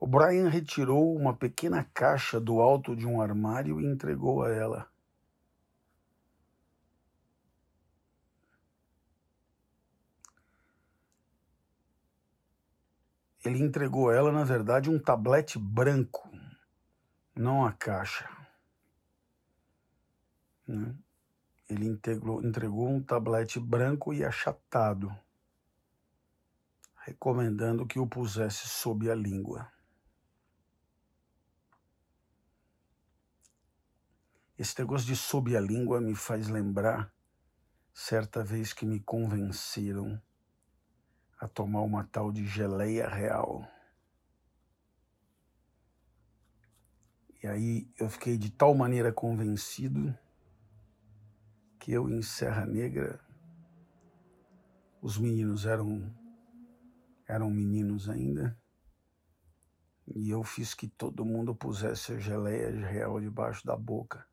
O 0.00 0.06
Brian 0.06 0.48
retirou 0.48 1.14
uma 1.14 1.36
pequena 1.36 1.84
caixa 1.92 2.40
do 2.40 2.60
alto 2.60 2.96
de 2.96 3.06
um 3.06 3.20
armário 3.20 3.78
e 3.80 3.84
entregou 3.84 4.42
a 4.42 4.50
ela. 4.50 4.97
Ele 13.48 13.62
entregou 13.62 14.10
a 14.10 14.14
ela, 14.14 14.32
na 14.32 14.44
verdade, 14.44 14.90
um 14.90 14.98
tablete 14.98 15.58
branco, 15.58 16.28
não 17.34 17.64
a 17.64 17.72
caixa. 17.72 18.28
Né? 20.66 20.94
Ele 21.68 21.86
entregou, 21.86 22.44
entregou 22.44 22.88
um 22.88 23.02
tablete 23.02 23.60
branco 23.60 24.12
e 24.12 24.24
achatado, 24.24 25.14
recomendando 26.96 27.86
que 27.86 27.98
o 27.98 28.06
pusesse 28.06 28.68
sob 28.68 29.10
a 29.10 29.14
língua. 29.14 29.70
Esse 34.58 34.78
negócio 34.80 35.06
de 35.06 35.14
sob 35.14 35.56
a 35.56 35.60
língua 35.60 36.00
me 36.00 36.14
faz 36.14 36.48
lembrar 36.48 37.12
certa 37.94 38.42
vez 38.42 38.72
que 38.72 38.84
me 38.84 39.00
convenceram 39.00 40.20
a 41.38 41.46
tomar 41.46 41.82
uma 41.82 42.04
tal 42.04 42.32
de 42.32 42.46
geleia 42.46 43.08
real. 43.08 43.66
E 47.42 47.46
aí 47.46 47.88
eu 47.98 48.08
fiquei 48.08 48.36
de 48.36 48.50
tal 48.50 48.74
maneira 48.74 49.12
convencido 49.12 50.16
que 51.78 51.92
eu 51.92 52.08
em 52.08 52.20
Serra 52.20 52.66
Negra 52.66 53.20
os 55.00 55.16
meninos 55.16 55.64
eram 55.64 56.12
eram 57.26 57.50
meninos 57.50 58.08
ainda 58.08 58.58
e 60.14 60.30
eu 60.30 60.42
fiz 60.42 60.74
que 60.74 60.88
todo 60.88 61.24
mundo 61.24 61.54
pusesse 61.54 62.12
a 62.12 62.18
geleia 62.18 62.70
real 62.70 63.20
debaixo 63.20 63.66
da 63.66 63.76
boca. 63.76 64.26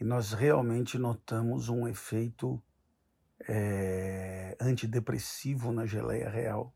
E 0.00 0.04
nós 0.04 0.32
realmente 0.32 0.98
notamos 0.98 1.68
um 1.68 1.86
efeito 1.86 2.62
é, 3.48 4.56
antidepressivo 4.60 5.72
na 5.72 5.86
geleia 5.86 6.28
real, 6.28 6.74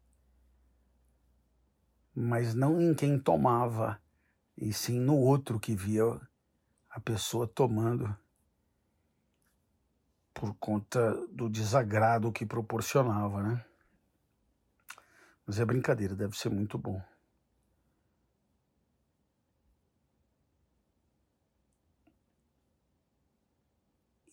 mas 2.14 2.54
não 2.54 2.80
em 2.80 2.94
quem 2.94 3.18
tomava, 3.18 4.00
e 4.56 4.72
sim 4.72 5.00
no 5.00 5.16
outro 5.16 5.58
que 5.58 5.74
via 5.74 6.04
a 6.88 7.00
pessoa 7.00 7.46
tomando 7.46 8.16
por 10.32 10.54
conta 10.54 11.14
do 11.28 11.48
desagrado 11.48 12.32
que 12.32 12.44
proporcionava, 12.46 13.42
né? 13.42 13.64
Mas 15.46 15.60
é 15.60 15.64
brincadeira, 15.64 16.14
deve 16.14 16.36
ser 16.36 16.48
muito 16.48 16.78
bom. 16.78 17.00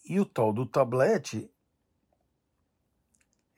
E 0.06 0.20
o 0.20 0.26
tal 0.26 0.52
do 0.52 0.66
tablete 0.66 1.52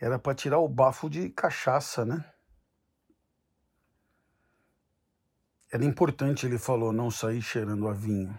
era 0.03 0.19
para 0.19 0.35
tirar 0.35 0.59
o 0.59 0.67
bafo 0.67 1.09
de 1.09 1.29
cachaça, 1.29 2.03
né? 2.03 2.29
Era 5.71 5.85
importante, 5.85 6.45
ele 6.45 6.57
falou, 6.57 6.91
não 6.91 7.09
sair 7.09 7.41
cheirando 7.41 7.87
a 7.87 7.93
vinho. 7.93 8.37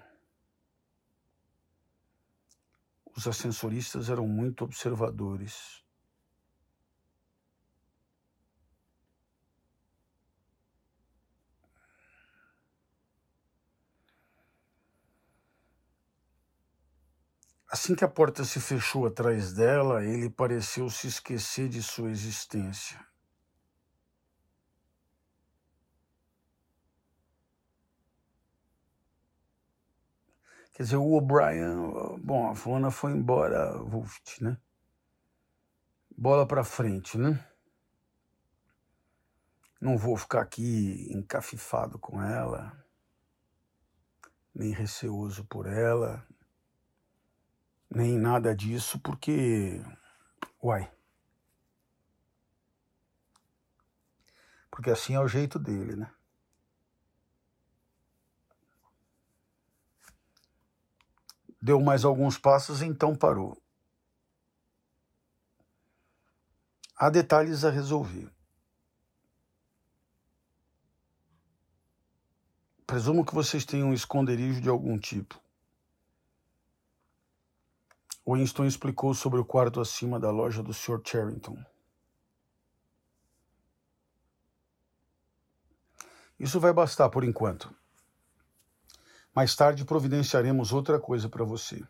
Os 3.16 3.26
ascensoristas 3.26 4.10
eram 4.10 4.28
muito 4.28 4.62
observadores. 4.62 5.82
Assim 17.75 17.97
que 17.97 18.05
a 18.05 18.09
porta 18.09 18.45
se 18.45 18.61
fechou 18.61 19.05
atrás 19.05 19.53
dela, 19.53 20.05
ele 20.05 20.31
pareceu 20.31 20.89
se 20.89 21.09
esquecer 21.09 21.68
de 21.68 21.83
sua 21.83 22.09
existência. 22.09 23.05
Quer 30.72 30.85
dizer, 30.85 30.99
o 30.99 31.14
O'Brien, 31.14 31.75
bom, 32.22 32.49
a 32.49 32.55
fulana 32.55 32.93
foi 32.93 33.11
embora, 33.11 33.77
Wolft, 33.83 34.41
né? 34.41 34.57
Bola 36.16 36.47
pra 36.47 36.62
frente, 36.62 37.18
né? 37.18 37.45
Não 39.81 39.99
vou 39.99 40.16
ficar 40.16 40.43
aqui 40.43 41.09
encafifado 41.12 41.99
com 41.99 42.22
ela. 42.22 42.87
nem 44.55 44.70
receoso 44.70 45.45
por 45.47 45.66
ela, 45.66 46.25
nem 47.95 48.18
nada 48.18 48.55
disso, 48.55 48.99
porque. 48.99 49.80
Uai. 50.62 50.90
Porque 54.70 54.90
assim 54.90 55.14
é 55.14 55.20
o 55.20 55.28
jeito 55.28 55.59
dele, 55.59 55.95
né? 55.95 56.12
Deu 61.62 61.80
mais 61.80 62.05
alguns 62.05 62.36
passos, 62.36 62.82
então 62.82 63.14
parou. 63.14 63.57
Há 66.97 67.09
detalhes 67.09 67.64
a 67.64 67.70
resolver. 67.70 68.30
Presumo 72.86 73.24
que 73.24 73.34
vocês 73.34 73.64
tenham 73.64 73.88
um 73.88 73.95
esconderijo 73.95 74.61
de 74.61 74.68
algum 74.68 74.99
tipo. 74.99 75.43
Winston 78.27 78.64
explicou 78.64 79.12
sobre 79.12 79.39
o 79.39 79.45
quarto 79.45 79.81
acima 79.81 80.18
da 80.18 80.31
loja 80.31 80.62
do 80.62 80.72
Sr. 80.72 81.01
Charrington. 81.05 81.62
Isso 86.39 86.59
vai 86.59 86.72
bastar 86.72 87.11
por 87.11 87.22
enquanto. 87.22 87.75
Mais 89.35 89.55
tarde 89.55 89.85
providenciaremos 89.85 90.72
outra 90.72 90.99
coisa 90.99 91.29
para 91.29 91.45
você. 91.45 91.83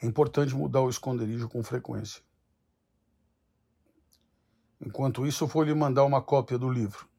É 0.00 0.06
importante 0.06 0.54
mudar 0.54 0.82
o 0.82 0.88
esconderijo 0.88 1.48
com 1.48 1.62
frequência. 1.62 2.22
Enquanto 4.80 5.26
isso, 5.26 5.46
vou 5.46 5.62
lhe 5.62 5.74
mandar 5.74 6.04
uma 6.04 6.22
cópia 6.22 6.56
do 6.56 6.70
livro. 6.70 7.09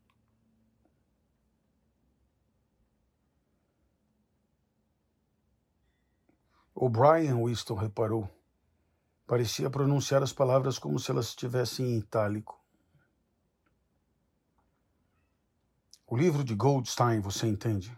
O 6.84 6.90
Brian 6.90 7.46
Winston 7.46 7.76
reparou. 7.76 8.28
Parecia 9.28 9.70
pronunciar 9.70 10.24
as 10.24 10.34
palavras 10.34 10.80
como 10.80 10.98
se 10.98 11.12
elas 11.12 11.28
estivessem 11.28 11.86
em 11.86 12.00
itálico. 12.00 12.60
O 16.08 16.18
livro 16.18 16.44
de 16.44 16.56
Goldstein, 16.56 17.20
você 17.20 17.46
entende? 17.46 17.96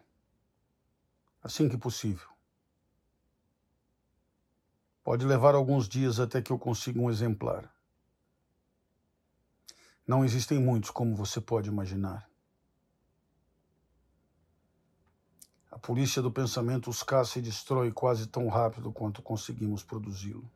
Assim 1.41 1.69
que 1.69 1.77
possível. 1.77 2.27
Pode 5.01 5.25
levar 5.25 5.55
alguns 5.55 5.88
dias 5.88 6.19
até 6.19 6.41
que 6.41 6.51
eu 6.51 6.59
consiga 6.59 6.99
um 6.99 7.09
exemplar. 7.09 7.73
Não 10.05 10.25
existem 10.25 10.59
muitos, 10.59 10.89
como 10.89 11.15
você 11.15 11.39
pode 11.39 11.69
imaginar. 11.69 12.29
A 15.74 15.80
polícia 15.80 16.21
do 16.21 16.32
pensamento 16.32 16.88
os 16.88 17.01
caça 17.01 17.39
e 17.39 17.41
destrói 17.41 17.91
quase 17.91 18.28
tão 18.28 18.47
rápido 18.47 18.93
quanto 18.93 19.24
conseguimos 19.24 19.84
produzi-lo. 19.84 20.47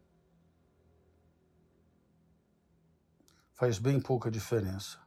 Faz 3.51 3.79
bem 3.79 3.99
pouca 3.99 4.29
diferença. 4.29 4.99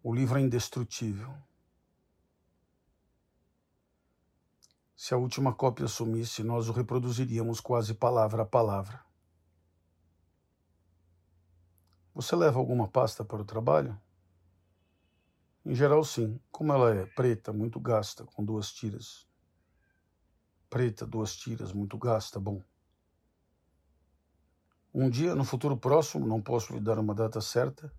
O 0.00 0.14
livro 0.14 0.38
é 0.38 0.42
indestrutível. 0.42 1.34
Se 4.94 5.12
a 5.12 5.16
última 5.16 5.52
cópia 5.52 5.88
sumisse, 5.88 6.44
nós 6.44 6.68
o 6.68 6.72
reproduziríamos 6.72 7.58
quase 7.58 7.94
palavra 7.94 8.44
a 8.44 8.46
palavra. 8.46 9.04
Você 12.14 12.36
leva 12.36 12.60
alguma 12.60 12.86
pasta 12.86 13.24
para 13.24 13.42
o 13.42 13.44
trabalho? 13.44 14.00
Em 15.64 15.74
geral, 15.74 16.02
sim. 16.04 16.40
Como 16.50 16.72
ela 16.72 16.94
é 16.94 17.06
preta, 17.06 17.52
muito 17.52 17.78
gasta, 17.78 18.24
com 18.24 18.44
duas 18.44 18.72
tiras. 18.72 19.28
Preta, 20.68 21.06
duas 21.06 21.34
tiras, 21.36 21.72
muito 21.72 21.98
gasta, 21.98 22.40
bom. 22.40 22.62
Um 24.92 25.08
dia, 25.08 25.34
no 25.34 25.44
futuro 25.44 25.76
próximo, 25.76 26.26
não 26.26 26.42
posso 26.42 26.72
lhe 26.72 26.80
dar 26.80 26.98
uma 26.98 27.14
data 27.14 27.40
certa, 27.40 27.92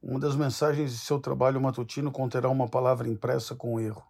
uma 0.00 0.20
das 0.20 0.36
mensagens 0.36 0.92
de 0.92 0.98
seu 0.98 1.18
trabalho 1.18 1.60
matutino 1.60 2.12
conterá 2.12 2.48
uma 2.48 2.68
palavra 2.68 3.08
impressa 3.08 3.56
com 3.56 3.80
erro. 3.80 4.06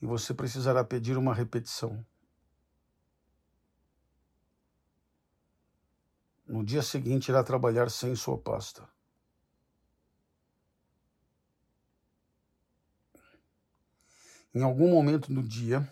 E 0.00 0.06
você 0.06 0.32
precisará 0.32 0.84
pedir 0.84 1.18
uma 1.18 1.34
repetição. 1.34 2.06
No 6.50 6.64
dia 6.64 6.82
seguinte, 6.82 7.28
irá 7.28 7.44
trabalhar 7.44 7.88
sem 7.88 8.16
sua 8.16 8.36
pasta. 8.36 8.82
Em 14.52 14.60
algum 14.60 14.90
momento 14.90 15.32
do 15.32 15.44
dia, 15.44 15.88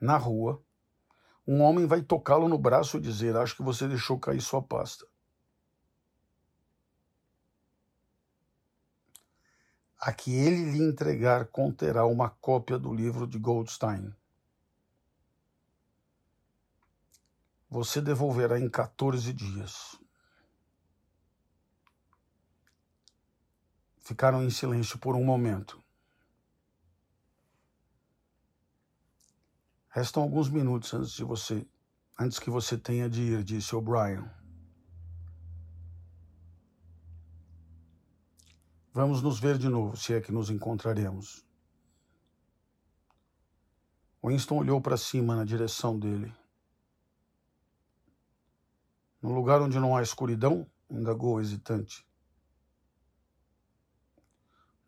na 0.00 0.16
rua, 0.16 0.62
um 1.44 1.62
homem 1.62 1.84
vai 1.84 2.00
tocá-lo 2.00 2.48
no 2.48 2.56
braço 2.56 2.96
e 2.96 3.00
dizer: 3.00 3.36
Acho 3.36 3.56
que 3.56 3.62
você 3.64 3.88
deixou 3.88 4.20
cair 4.20 4.40
sua 4.40 4.62
pasta. 4.62 5.04
A 9.98 10.12
que 10.12 10.32
ele 10.32 10.70
lhe 10.70 10.80
entregar 10.80 11.46
conterá 11.46 12.06
uma 12.06 12.30
cópia 12.30 12.78
do 12.78 12.94
livro 12.94 13.26
de 13.26 13.36
Goldstein. 13.36 14.14
Você 17.72 18.02
devolverá 18.02 18.60
em 18.60 18.68
14 18.68 19.32
dias. 19.32 19.98
Ficaram 23.96 24.44
em 24.44 24.50
silêncio 24.50 24.98
por 24.98 25.16
um 25.16 25.24
momento. 25.24 25.82
Restam 29.88 30.22
alguns 30.22 30.50
minutos 30.50 30.92
antes 30.92 31.12
de 31.12 31.24
você, 31.24 31.66
antes 32.20 32.38
que 32.38 32.50
você 32.50 32.76
tenha 32.76 33.08
de 33.08 33.22
ir, 33.22 33.42
disse 33.42 33.74
O'Brien. 33.74 34.30
Vamos 38.92 39.22
nos 39.22 39.40
ver 39.40 39.56
de 39.56 39.70
novo, 39.70 39.96
se 39.96 40.12
é 40.12 40.20
que 40.20 40.30
nos 40.30 40.50
encontraremos. 40.50 41.42
Winston 44.22 44.58
olhou 44.58 44.78
para 44.78 44.98
cima 44.98 45.34
na 45.34 45.44
direção 45.44 45.98
dele. 45.98 46.41
No 49.22 49.32
lugar 49.32 49.62
onde 49.62 49.78
não 49.78 49.96
há 49.96 50.02
escuridão, 50.02 50.66
indagou 50.90 51.40
hesitante. 51.40 52.04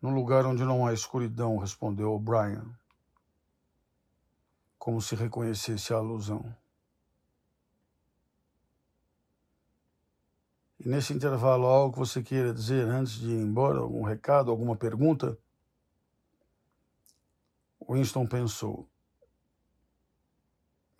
No 0.01 0.09
lugar 0.09 0.45
onde 0.45 0.65
não 0.65 0.85
há 0.85 0.91
escuridão, 0.91 1.57
respondeu 1.57 2.11
O'Brien, 2.11 2.61
como 4.77 5.01
se 5.01 5.15
reconhecesse 5.15 5.93
a 5.93 5.97
alusão. 5.97 6.53
E 10.77 10.89
nesse 10.89 11.13
intervalo, 11.13 11.65
algo 11.65 11.93
que 11.93 11.99
você 11.99 12.21
queira 12.21 12.53
dizer 12.53 12.85
antes 12.85 13.13
de 13.13 13.29
ir 13.29 13.41
embora? 13.41 13.79
Algum 13.79 14.03
recado, 14.03 14.51
alguma 14.51 14.75
pergunta? 14.75 15.39
Winston 17.89 18.27
pensou. 18.27 18.87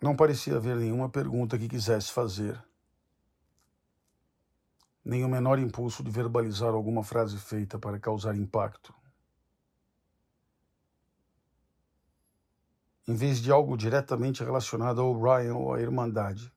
Não 0.00 0.16
parecia 0.16 0.56
haver 0.56 0.76
nenhuma 0.76 1.10
pergunta 1.10 1.58
que 1.58 1.68
quisesse 1.68 2.10
fazer 2.10 2.65
nem 5.06 5.24
o 5.24 5.28
menor 5.28 5.60
impulso 5.60 6.02
de 6.02 6.10
verbalizar 6.10 6.74
alguma 6.74 7.04
frase 7.04 7.38
feita 7.38 7.78
para 7.78 7.96
causar 7.96 8.34
impacto. 8.34 8.92
Em 13.06 13.14
vez 13.14 13.40
de 13.40 13.52
algo 13.52 13.76
diretamente 13.76 14.42
relacionado 14.42 15.00
ao 15.00 15.14
Ryan 15.14 15.54
ou 15.54 15.72
à 15.72 15.80
Irmandade, 15.80 16.52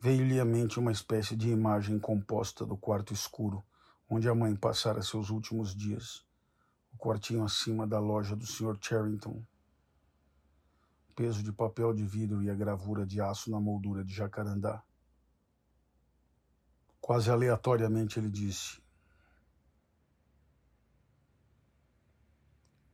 veio-lhe 0.00 0.40
à 0.40 0.46
mente 0.46 0.80
uma 0.80 0.90
espécie 0.90 1.36
de 1.36 1.50
imagem 1.50 1.98
composta 1.98 2.64
do 2.64 2.74
quarto 2.74 3.12
escuro 3.12 3.62
onde 4.08 4.30
a 4.30 4.34
mãe 4.34 4.56
passara 4.56 5.02
seus 5.02 5.28
últimos 5.28 5.76
dias, 5.76 6.24
o 6.94 6.96
quartinho 6.96 7.44
acima 7.44 7.86
da 7.86 8.00
loja 8.00 8.34
do 8.34 8.46
Sr. 8.46 8.78
Charrington. 8.80 9.44
O 11.10 11.12
peso 11.14 11.42
de 11.42 11.52
papel 11.52 11.92
de 11.92 12.06
vidro 12.06 12.42
e 12.42 12.48
a 12.48 12.54
gravura 12.54 13.04
de 13.04 13.20
aço 13.20 13.50
na 13.50 13.60
moldura 13.60 14.02
de 14.02 14.14
jacarandá. 14.14 14.82
Quase 17.02 17.28
aleatoriamente 17.28 18.20
ele 18.20 18.30
disse: 18.30 18.80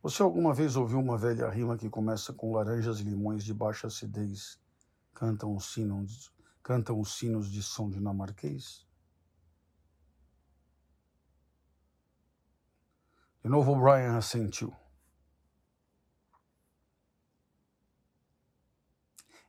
Você 0.01 0.23
alguma 0.23 0.51
vez 0.51 0.75
ouviu 0.75 0.99
uma 0.99 1.15
velha 1.15 1.47
rima 1.47 1.77
que 1.77 1.87
começa 1.91 2.33
com 2.33 2.51
laranjas 2.51 2.99
e 2.99 3.03
limões 3.03 3.43
de 3.43 3.53
baixa 3.53 3.85
acidez 3.85 4.59
cantam 5.13 5.55
os 5.55 5.73
sinos, 5.73 6.33
cantam 6.63 6.99
os 6.99 7.17
sinos 7.17 7.51
de 7.51 7.61
som 7.61 7.87
dinamarquês? 7.87 8.87
De 13.43 13.49
novo, 13.49 13.75
Brian 13.75 14.17
assentiu. 14.17 14.75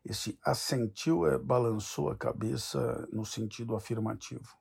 Esse 0.05 0.39
assentiu 0.43 1.27
é 1.27 1.39
balançou 1.39 2.11
a 2.11 2.17
cabeça 2.17 3.07
no 3.13 3.25
sentido 3.25 3.77
afirmativo. 3.77 4.57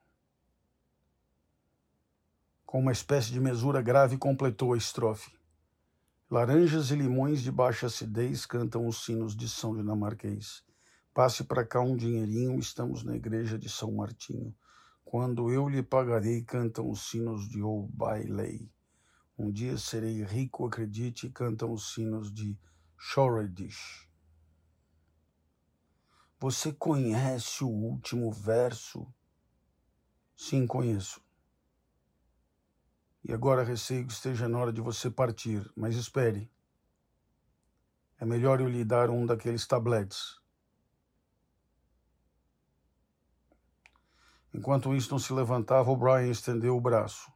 Com 2.65 2.79
uma 2.79 2.91
espécie 2.91 3.31
de 3.31 3.39
mesura 3.39 3.81
grave, 3.81 4.17
completou 4.17 4.73
a 4.73 4.77
estrofe. 4.77 5.31
Laranjas 6.29 6.91
e 6.91 6.95
limões 6.95 7.41
de 7.41 7.51
baixa 7.51 7.87
acidez 7.87 8.45
cantam 8.45 8.85
os 8.85 9.03
sinos 9.03 9.35
de 9.35 9.49
São 9.49 9.75
Dinamarquês. 9.75 10.63
Passe 11.13 11.43
para 11.43 11.65
cá 11.65 11.81
um 11.81 11.97
dinheirinho, 11.97 12.59
estamos 12.59 13.03
na 13.03 13.15
igreja 13.15 13.57
de 13.57 13.67
São 13.67 13.91
Martinho. 13.93 14.55
Quando 15.03 15.51
eu 15.51 15.67
lhe 15.67 15.81
pagarei, 15.81 16.43
cantam 16.43 16.87
os 16.87 17.09
sinos 17.09 17.49
de 17.49 17.63
Old 17.63 17.91
Bailey. 17.91 18.69
Um 19.35 19.49
dia 19.49 19.75
serei 19.77 20.21
rico, 20.23 20.67
acredite, 20.67 21.29
cantam 21.29 21.71
os 21.71 21.93
sinos 21.93 22.31
de 22.31 22.55
Shoreditch. 22.95 24.08
Você 26.41 26.71
conhece 26.71 27.65
o 27.65 27.67
último 27.67 28.31
verso? 28.31 29.05
Sim, 30.33 30.65
conheço. 30.65 31.21
E 33.21 33.33
agora 33.33 33.61
receio 33.61 34.07
que 34.07 34.13
esteja 34.13 34.47
na 34.47 34.57
hora 34.57 34.71
de 34.71 34.79
você 34.79 35.11
partir, 35.11 35.69
mas 35.75 35.97
espere. 35.97 36.49
É 38.17 38.23
melhor 38.23 38.61
eu 38.61 38.69
lhe 38.69 38.85
dar 38.85 39.09
um 39.09 39.25
daqueles 39.25 39.67
tabletes. 39.67 40.39
Enquanto 44.53 44.91
Winston 44.91 45.19
se 45.19 45.33
levantava, 45.33 45.91
O'Brien 45.91 46.31
estendeu 46.31 46.77
o 46.77 46.81
braço. 46.81 47.29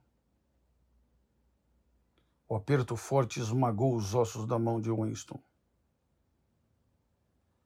O 2.48 2.56
aperto 2.56 2.96
forte 2.96 3.42
esmagou 3.42 3.98
os 3.98 4.16
ossos 4.16 4.48
da 4.48 4.58
mão 4.58 4.80
de 4.80 4.90
Winston. 4.90 5.44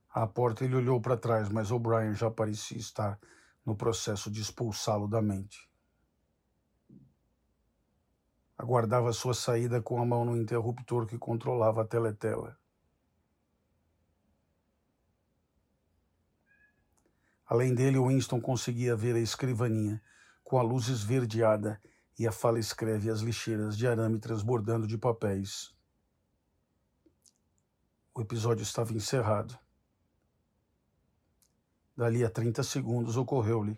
À 0.09 0.25
porta 0.25 0.63
ele 0.63 0.75
olhou 0.75 1.01
para 1.01 1.17
trás, 1.17 1.49
mas 1.49 1.71
O'Brien 1.71 2.13
já 2.13 2.31
parecia 2.31 2.77
estar 2.77 3.19
no 3.65 3.75
processo 3.75 4.31
de 4.31 4.41
expulsá-lo 4.41 5.07
da 5.07 5.21
mente. 5.21 5.69
Aguardava 8.57 9.13
sua 9.13 9.33
saída 9.33 9.81
com 9.81 10.01
a 10.01 10.05
mão 10.05 10.25
no 10.25 10.35
interruptor 10.35 11.05
que 11.05 11.17
controlava 11.17 11.81
a 11.81 11.85
teletela. 11.85 12.57
Além 17.45 17.75
dele, 17.75 17.99
Winston 17.99 18.41
conseguia 18.41 18.95
ver 18.95 19.15
a 19.15 19.19
escrivaninha, 19.19 20.01
com 20.43 20.57
a 20.57 20.63
luz 20.63 20.87
esverdeada, 20.87 21.79
e 22.17 22.27
a 22.27 22.31
fala 22.31 22.59
escreve 22.59 23.09
as 23.09 23.19
lixeiras 23.21 23.77
de 23.77 23.87
arame 23.87 24.19
transbordando 24.19 24.87
de 24.87 24.97
papéis. 24.97 25.73
O 28.13 28.21
episódio 28.21 28.63
estava 28.63 28.91
encerrado. 28.91 29.57
Dali 31.97 32.23
a 32.23 32.29
30 32.29 32.61
segundos 32.61 33.17
ocorreu-lhe. 33.17 33.75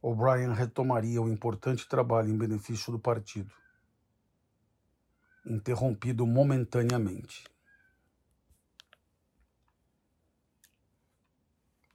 O'Brien 0.00 0.54
retomaria 0.54 1.20
o 1.20 1.28
importante 1.28 1.86
trabalho 1.86 2.30
em 2.30 2.38
benefício 2.38 2.90
do 2.90 2.98
partido, 2.98 3.54
interrompido 5.44 6.26
momentaneamente. 6.26 7.44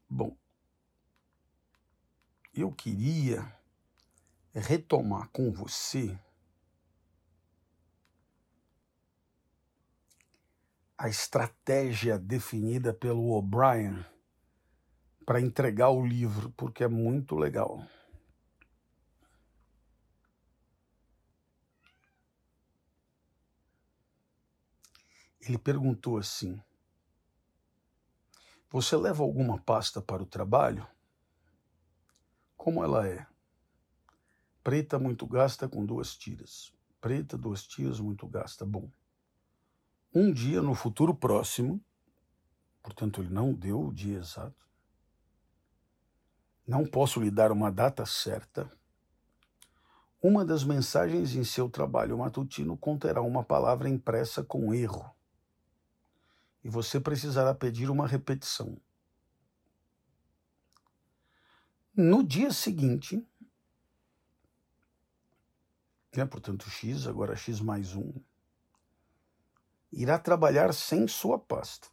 Bom, 0.07 0.37
eu 2.53 2.71
queria 2.71 3.51
retomar 4.53 5.27
com 5.29 5.51
você 5.51 6.17
a 10.97 11.07
estratégia 11.07 12.17
definida 12.17 12.91
pelo 12.91 13.31
O'Brien 13.31 14.03
para 15.23 15.39
entregar 15.39 15.89
o 15.89 16.03
livro, 16.03 16.49
porque 16.57 16.83
é 16.83 16.87
muito 16.87 17.35
legal. 17.35 17.85
Ele 25.39 25.57
perguntou 25.59 26.17
assim: 26.17 26.59
Você 28.71 28.97
leva 28.97 29.21
alguma 29.21 29.59
pasta 29.59 30.01
para 30.01 30.23
o 30.23 30.25
trabalho? 30.25 30.87
Como 32.57 32.83
ela 32.83 33.07
é? 33.07 33.25
Preta 34.63 34.97
muito 34.97 35.27
gasta 35.27 35.69
com 35.69 35.85
duas 35.85 36.17
tiras. 36.17 36.73
Preta, 36.99 37.37
duas 37.37 37.65
tiras, 37.67 37.99
muito 37.99 38.27
gasta. 38.27 38.65
Bom 38.65 38.89
um 40.13 40.31
dia 40.31 40.61
no 40.61 40.73
futuro 40.73 41.13
próximo, 41.13 41.79
portanto, 42.81 43.21
ele 43.21 43.29
não 43.29 43.53
deu 43.53 43.87
o 43.87 43.93
dia 43.93 44.17
exato, 44.17 44.67
não 46.67 46.85
posso 46.85 47.21
lhe 47.21 47.31
dar 47.31 47.51
uma 47.51 47.71
data 47.71 48.05
certa. 48.05 48.69
Uma 50.21 50.43
das 50.43 50.63
mensagens 50.63 51.35
em 51.35 51.43
seu 51.43 51.69
trabalho 51.69 52.17
matutino 52.17 52.75
conterá 52.75 53.21
uma 53.21 53.43
palavra 53.43 53.87
impressa 53.87 54.43
com 54.43 54.73
erro. 54.73 55.09
E 56.63 56.69
você 56.69 56.99
precisará 56.99 57.53
pedir 57.55 57.89
uma 57.89 58.07
repetição. 58.07 58.77
No 61.95 62.21
dia 62.23 62.51
seguinte, 62.51 63.25
né, 66.15 66.25
portanto, 66.25 66.69
X, 66.69 67.07
agora 67.07 67.35
X 67.35 67.61
mais 67.61 67.95
um, 67.95 68.11
irá 69.91 70.19
trabalhar 70.19 70.73
sem 70.73 71.07
sua 71.07 71.39
pasta. 71.39 71.87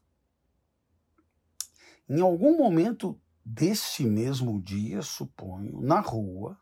Em 2.09 2.21
algum 2.21 2.57
momento 2.57 3.21
desse 3.45 4.05
mesmo 4.05 4.61
dia, 4.61 5.03
suponho, 5.03 5.81
na 5.81 6.01
rua, 6.01 6.59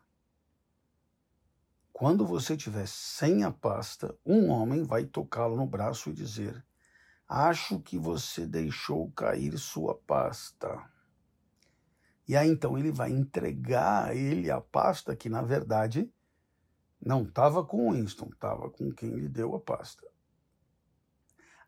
quando 1.91 2.25
você 2.25 2.55
estiver 2.55 2.87
sem 2.87 3.43
a 3.43 3.51
pasta, 3.51 4.17
um 4.25 4.49
homem 4.49 4.83
vai 4.83 5.05
tocá-lo 5.05 5.55
no 5.55 5.67
braço 5.67 6.09
e 6.09 6.13
dizer: 6.13 6.65
Acho 7.27 7.79
que 7.79 7.97
você 7.97 8.45
deixou 8.45 9.11
cair 9.11 9.57
sua 9.57 9.95
pasta. 9.95 10.89
E 12.27 12.35
aí 12.35 12.49
então 12.49 12.77
ele 12.77 12.91
vai 12.91 13.11
entregar 13.11 14.05
a 14.05 14.15
ele 14.15 14.49
a 14.49 14.61
pasta 14.61 15.15
que, 15.15 15.29
na 15.29 15.41
verdade, 15.41 16.11
não 17.05 17.23
estava 17.23 17.65
com 17.65 17.91
Winston, 17.91 18.29
estava 18.33 18.69
com 18.69 18.91
quem 18.91 19.11
lhe 19.11 19.27
deu 19.27 19.55
a 19.55 19.59
pasta. 19.59 20.12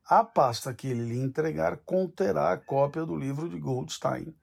A 0.08 0.24
pasta 0.24 0.74
que 0.74 0.88
ele 0.88 1.04
lhe 1.04 1.18
entregar 1.18 1.78
conterá 1.78 2.52
a 2.52 2.58
cópia 2.58 3.04
do 3.06 3.16
livro 3.16 3.50
de 3.50 3.60
Goldstein, 3.60 4.36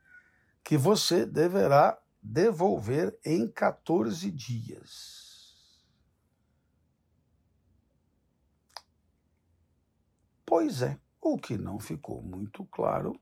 que 0.64 0.76
você 0.76 1.24
deverá 1.24 1.96
devolver 2.20 3.16
em 3.24 3.48
14 3.48 4.30
dias. 4.30 5.22
Pois 10.44 10.82
é, 10.82 10.98
o 11.20 11.38
que 11.38 11.56
não 11.56 11.78
ficou 11.78 12.20
muito 12.20 12.64
claro 12.66 13.18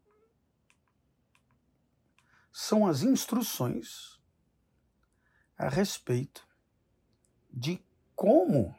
são 2.50 2.86
as 2.86 3.02
instruções 3.02 4.18
a 5.56 5.68
respeito 5.68 6.46
de 7.52 7.84
como 8.16 8.74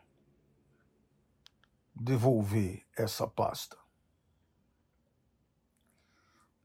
devolver 2.02 2.84
essa 2.98 3.28
pasta. 3.28 3.78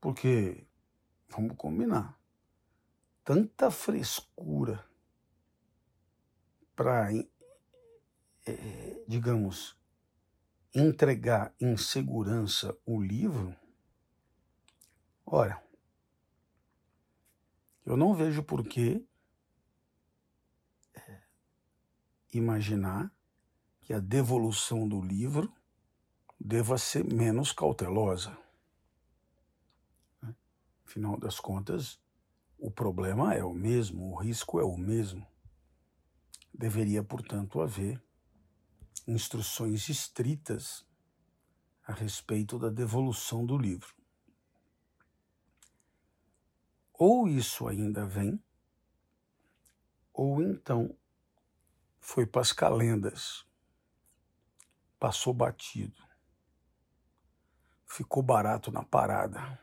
Porque, 0.01 0.67
vamos 1.29 1.57
combinar, 1.57 2.19
tanta 3.23 3.71
frescura 3.71 4.89
para, 6.75 7.13
é, 8.47 9.05
digamos, 9.07 9.79
entregar 10.75 11.55
em 11.61 11.77
segurança 11.77 12.77
o 12.87 13.01
livro, 13.01 13.55
olha, 15.25 15.63
eu 17.85 17.97
não 17.97 18.15
vejo 18.15 18.43
por 18.43 18.67
que 18.67 19.07
é, 20.95 21.23
imaginar 22.33 23.16
que 23.87 23.95
a 23.95 24.01
devolução 24.01 24.89
do 24.89 25.01
livro 25.01 25.49
deva 26.41 26.77
ser 26.77 27.05
menos 27.05 27.53
cautelosa. 27.53 28.37
Afinal 30.85 31.17
das 31.17 31.39
contas, 31.39 32.01
o 32.59 32.69
problema 32.69 33.33
é 33.33 33.45
o 33.45 33.55
mesmo, 33.55 34.11
o 34.11 34.17
risco 34.17 34.59
é 34.59 34.65
o 34.65 34.77
mesmo. 34.77 35.25
Deveria, 36.53 37.05
portanto, 37.05 37.61
haver 37.61 38.03
instruções 39.07 39.89
estritas 39.89 40.85
a 41.87 41.93
respeito 41.93 42.59
da 42.59 42.69
devolução 42.69 43.47
do 43.47 43.57
livro. 43.57 43.95
Ou 46.93 47.29
isso 47.29 47.69
ainda 47.69 48.05
vem, 48.05 48.43
ou 50.13 50.43
então 50.43 50.93
foi 52.01 52.27
para 52.27 52.41
as 52.41 52.53
calendas 52.53 53.47
passou 54.99 55.33
batido. 55.33 56.03
Ficou 57.87 58.23
barato 58.23 58.71
na 58.71 58.83
parada. 58.83 59.61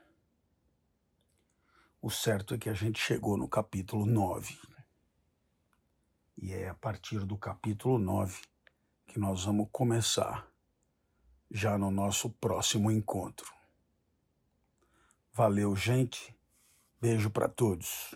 O 2.01 2.09
certo 2.09 2.53
é 2.53 2.57
que 2.57 2.69
a 2.69 2.73
gente 2.73 2.99
chegou 2.99 3.37
no 3.37 3.47
capítulo 3.47 4.05
9. 4.05 4.57
E 6.37 6.51
é 6.53 6.69
a 6.69 6.73
partir 6.73 7.25
do 7.25 7.37
capítulo 7.37 7.97
9 7.97 8.41
que 9.05 9.19
nós 9.19 9.45
vamos 9.45 9.67
começar, 9.71 10.47
já 11.51 11.77
no 11.77 11.91
nosso 11.91 12.29
próximo 12.29 12.89
encontro. 12.89 13.53
Valeu, 15.31 15.75
gente. 15.75 16.35
Beijo 16.99 17.29
para 17.29 17.47
todos. 17.47 18.15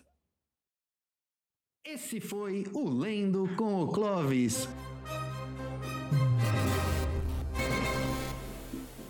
Esse 1.83 2.19
foi 2.19 2.65
o 2.73 2.89
Lendo 2.89 3.47
com 3.55 3.83
o 3.83 3.91
Clovis. 3.91 4.67